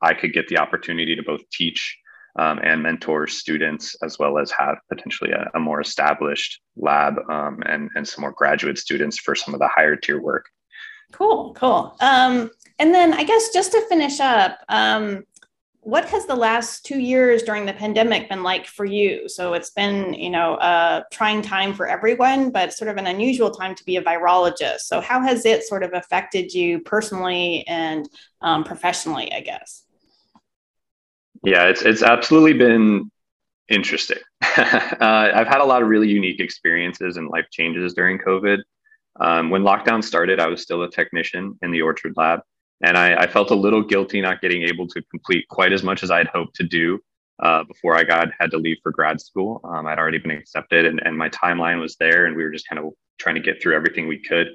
I 0.02 0.14
could 0.14 0.32
get 0.32 0.48
the 0.48 0.58
opportunity 0.58 1.14
to 1.14 1.22
both 1.22 1.48
teach 1.50 1.96
um, 2.36 2.58
and 2.62 2.82
mentor 2.82 3.26
students 3.26 3.94
as 4.02 4.18
well 4.18 4.38
as 4.38 4.50
have 4.50 4.76
potentially 4.88 5.32
a, 5.32 5.50
a 5.54 5.60
more 5.60 5.80
established 5.80 6.60
lab 6.76 7.14
um, 7.30 7.62
and, 7.66 7.90
and 7.94 8.06
some 8.06 8.22
more 8.22 8.32
graduate 8.32 8.78
students 8.78 9.18
for 9.18 9.34
some 9.34 9.54
of 9.54 9.60
the 9.60 9.68
higher 9.68 9.96
tier 9.96 10.20
work. 10.20 10.46
Cool, 11.12 11.52
cool. 11.54 11.96
Um, 12.00 12.50
and 12.78 12.94
then 12.94 13.12
I 13.12 13.22
guess 13.24 13.50
just 13.50 13.72
to 13.72 13.82
finish 13.88 14.18
up, 14.18 14.58
um, 14.68 15.24
what 15.84 16.04
has 16.06 16.26
the 16.26 16.34
last 16.34 16.86
two 16.86 17.00
years 17.00 17.42
during 17.42 17.66
the 17.66 17.72
pandemic 17.72 18.28
been 18.28 18.44
like 18.44 18.66
for 18.66 18.84
you? 18.84 19.28
So 19.28 19.52
it's 19.54 19.70
been, 19.70 20.14
you 20.14 20.30
know, 20.30 20.54
a 20.54 21.04
trying 21.10 21.42
time 21.42 21.74
for 21.74 21.88
everyone, 21.88 22.50
but 22.50 22.72
sort 22.72 22.88
of 22.88 22.98
an 22.98 23.08
unusual 23.08 23.50
time 23.50 23.74
to 23.74 23.84
be 23.84 23.96
a 23.96 24.02
virologist. 24.02 24.82
So 24.82 25.00
how 25.00 25.20
has 25.20 25.44
it 25.44 25.64
sort 25.64 25.82
of 25.82 25.92
affected 25.92 26.54
you 26.54 26.80
personally 26.80 27.66
and 27.66 28.08
um, 28.42 28.62
professionally, 28.62 29.32
I 29.34 29.40
guess? 29.40 29.82
Yeah, 31.44 31.64
it's 31.64 31.82
it's 31.82 32.02
absolutely 32.02 32.52
been 32.52 33.10
interesting. 33.68 34.18
uh, 34.56 34.96
I've 35.00 35.48
had 35.48 35.60
a 35.60 35.64
lot 35.64 35.82
of 35.82 35.88
really 35.88 36.08
unique 36.08 36.40
experiences 36.40 37.16
and 37.16 37.28
life 37.28 37.46
changes 37.50 37.94
during 37.94 38.18
COVID. 38.18 38.58
Um, 39.20 39.50
when 39.50 39.62
lockdown 39.62 40.02
started, 40.02 40.40
I 40.40 40.46
was 40.46 40.62
still 40.62 40.82
a 40.82 40.90
technician 40.90 41.58
in 41.62 41.70
the 41.70 41.82
Orchard 41.82 42.14
Lab, 42.16 42.40
and 42.82 42.96
I, 42.96 43.14
I, 43.14 43.26
felt 43.26 43.50
a 43.50 43.54
little 43.54 43.82
guilty 43.82 44.22
not 44.22 44.40
getting 44.40 44.62
able 44.62 44.88
to 44.88 45.02
complete 45.10 45.46
quite 45.48 45.72
as 45.72 45.82
much 45.82 46.02
as 46.02 46.10
I'd 46.10 46.28
hoped 46.28 46.54
to 46.56 46.62
do 46.62 46.98
uh, 47.42 47.64
before 47.64 47.94
I 47.94 48.04
got 48.04 48.28
had 48.38 48.50
to 48.52 48.56
leave 48.56 48.78
for 48.82 48.90
grad 48.90 49.20
school. 49.20 49.60
Um, 49.64 49.86
I'd 49.86 49.98
already 49.98 50.18
been 50.18 50.30
accepted, 50.30 50.86
and, 50.86 51.00
and 51.04 51.16
my 51.16 51.28
timeline 51.28 51.78
was 51.78 51.96
there, 51.96 52.24
and 52.24 52.36
we 52.36 52.42
were 52.42 52.52
just 52.52 52.68
kind 52.68 52.78
of 52.78 52.92
trying 53.18 53.34
to 53.34 53.42
get 53.42 53.60
through 53.60 53.76
everything 53.76 54.08
we 54.08 54.22
could. 54.22 54.48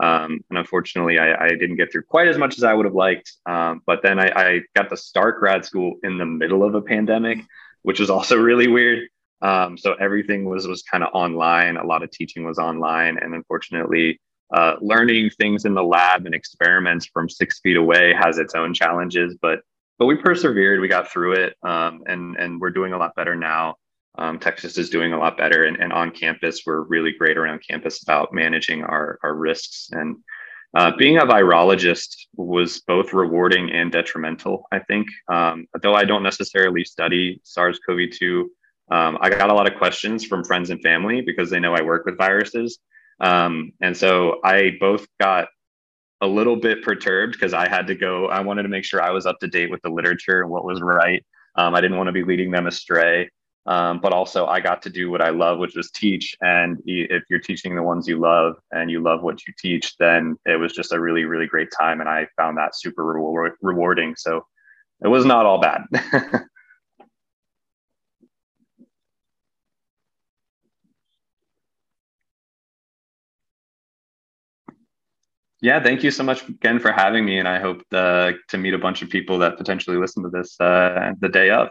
Um, 0.00 0.40
and 0.48 0.58
unfortunately, 0.58 1.18
I, 1.18 1.46
I, 1.46 1.48
didn't 1.50 1.76
get 1.76 1.90
through 1.90 2.02
quite 2.02 2.28
as 2.28 2.38
much 2.38 2.56
as 2.56 2.62
I 2.62 2.72
would 2.72 2.84
have 2.84 2.94
liked. 2.94 3.32
Um, 3.46 3.82
but 3.84 4.00
then 4.02 4.20
I, 4.20 4.28
I, 4.28 4.60
got 4.76 4.90
to 4.90 4.96
start 4.96 5.40
grad 5.40 5.64
school 5.64 5.94
in 6.04 6.18
the 6.18 6.24
middle 6.24 6.62
of 6.62 6.76
a 6.76 6.80
pandemic, 6.80 7.38
which 7.82 7.98
was 7.98 8.08
also 8.08 8.36
really 8.40 8.68
weird. 8.68 9.08
Um, 9.42 9.76
so 9.76 9.94
everything 9.94 10.44
was 10.44 10.66
was 10.66 10.82
kind 10.82 11.02
of 11.02 11.10
online. 11.14 11.76
A 11.76 11.86
lot 11.86 12.02
of 12.02 12.10
teaching 12.10 12.44
was 12.44 12.58
online, 12.58 13.18
and 13.18 13.34
unfortunately, 13.34 14.20
uh, 14.54 14.74
learning 14.80 15.30
things 15.30 15.64
in 15.64 15.74
the 15.74 15.82
lab 15.82 16.26
and 16.26 16.34
experiments 16.34 17.06
from 17.06 17.28
six 17.28 17.60
feet 17.60 17.76
away 17.76 18.14
has 18.14 18.38
its 18.38 18.54
own 18.54 18.74
challenges. 18.74 19.36
But 19.40 19.60
but 19.98 20.06
we 20.06 20.16
persevered. 20.16 20.80
We 20.80 20.88
got 20.88 21.10
through 21.10 21.34
it, 21.34 21.56
um, 21.62 22.02
and 22.06 22.36
and 22.36 22.60
we're 22.60 22.70
doing 22.70 22.92
a 22.92 22.98
lot 22.98 23.14
better 23.16 23.34
now. 23.34 23.76
Um, 24.18 24.38
Texas 24.38 24.76
is 24.78 24.90
doing 24.90 25.12
a 25.12 25.18
lot 25.18 25.38
better, 25.38 25.64
and, 25.64 25.76
and 25.76 25.92
on 25.92 26.10
campus, 26.10 26.62
we're 26.66 26.82
really 26.82 27.12
great 27.12 27.38
around 27.38 27.62
campus 27.68 28.02
about 28.02 28.32
managing 28.32 28.82
our 28.82 29.18
our 29.22 29.34
risks. 29.34 29.88
And 29.92 30.16
uh, 30.74 30.92
being 30.98 31.16
a 31.16 31.22
virologist 31.22 32.26
was 32.34 32.80
both 32.80 33.12
rewarding 33.12 33.70
and 33.70 33.90
detrimental. 33.90 34.66
I 34.70 34.80
think, 34.80 35.08
um, 35.32 35.66
though 35.82 35.94
I 35.94 36.04
don't 36.04 36.22
necessarily 36.22 36.84
study 36.84 37.40
SARS-CoV-2 37.44 38.44
um, 38.90 39.18
I 39.20 39.28
got 39.28 39.50
a 39.50 39.54
lot 39.54 39.70
of 39.70 39.78
questions 39.78 40.24
from 40.24 40.44
friends 40.44 40.70
and 40.70 40.80
family 40.82 41.20
because 41.20 41.50
they 41.50 41.60
know 41.60 41.74
I 41.74 41.82
work 41.82 42.06
with 42.06 42.16
viruses. 42.16 42.78
Um, 43.20 43.72
and 43.80 43.96
so 43.96 44.40
I 44.44 44.76
both 44.80 45.06
got 45.20 45.48
a 46.20 46.26
little 46.26 46.56
bit 46.56 46.82
perturbed 46.82 47.34
because 47.34 47.52
I 47.52 47.68
had 47.68 47.86
to 47.88 47.94
go, 47.94 48.28
I 48.28 48.40
wanted 48.40 48.62
to 48.62 48.68
make 48.68 48.84
sure 48.84 49.02
I 49.02 49.10
was 49.10 49.26
up 49.26 49.38
to 49.40 49.46
date 49.46 49.70
with 49.70 49.82
the 49.82 49.90
literature 49.90 50.42
and 50.42 50.50
what 50.50 50.64
was 50.64 50.80
right. 50.80 51.24
Um, 51.54 51.74
I 51.74 51.80
didn't 51.80 51.96
want 51.96 52.08
to 52.08 52.12
be 52.12 52.24
leading 52.24 52.50
them 52.50 52.66
astray. 52.66 53.28
Um, 53.66 54.00
but 54.00 54.12
also, 54.12 54.46
I 54.46 54.60
got 54.60 54.80
to 54.82 54.90
do 54.90 55.10
what 55.10 55.20
I 55.20 55.28
love, 55.30 55.58
which 55.58 55.76
was 55.76 55.90
teach. 55.90 56.34
And 56.40 56.78
if 56.86 57.24
you're 57.28 57.38
teaching 57.38 57.74
the 57.76 57.82
ones 57.82 58.08
you 58.08 58.18
love 58.18 58.54
and 58.72 58.90
you 58.90 59.02
love 59.02 59.22
what 59.22 59.46
you 59.46 59.52
teach, 59.58 59.94
then 59.98 60.36
it 60.46 60.58
was 60.58 60.72
just 60.72 60.92
a 60.92 61.00
really, 61.00 61.24
really 61.24 61.46
great 61.46 61.68
time. 61.78 62.00
And 62.00 62.08
I 62.08 62.26
found 62.36 62.56
that 62.56 62.74
super 62.74 63.04
re- 63.04 63.50
rewarding. 63.60 64.14
So 64.16 64.46
it 65.04 65.08
was 65.08 65.26
not 65.26 65.44
all 65.44 65.60
bad. 65.60 65.82
Yeah, 75.60 75.82
thank 75.82 76.04
you 76.04 76.10
so 76.12 76.22
much 76.22 76.48
again 76.48 76.78
for 76.78 76.92
having 76.92 77.24
me. 77.24 77.38
And 77.38 77.48
I 77.48 77.58
hope 77.58 77.82
uh, 77.92 78.32
to 78.48 78.58
meet 78.58 78.74
a 78.74 78.78
bunch 78.78 79.02
of 79.02 79.10
people 79.10 79.38
that 79.40 79.56
potentially 79.56 79.96
listen 79.96 80.22
to 80.22 80.30
this 80.30 80.58
uh, 80.60 81.12
the 81.20 81.28
day 81.28 81.50
of. 81.50 81.70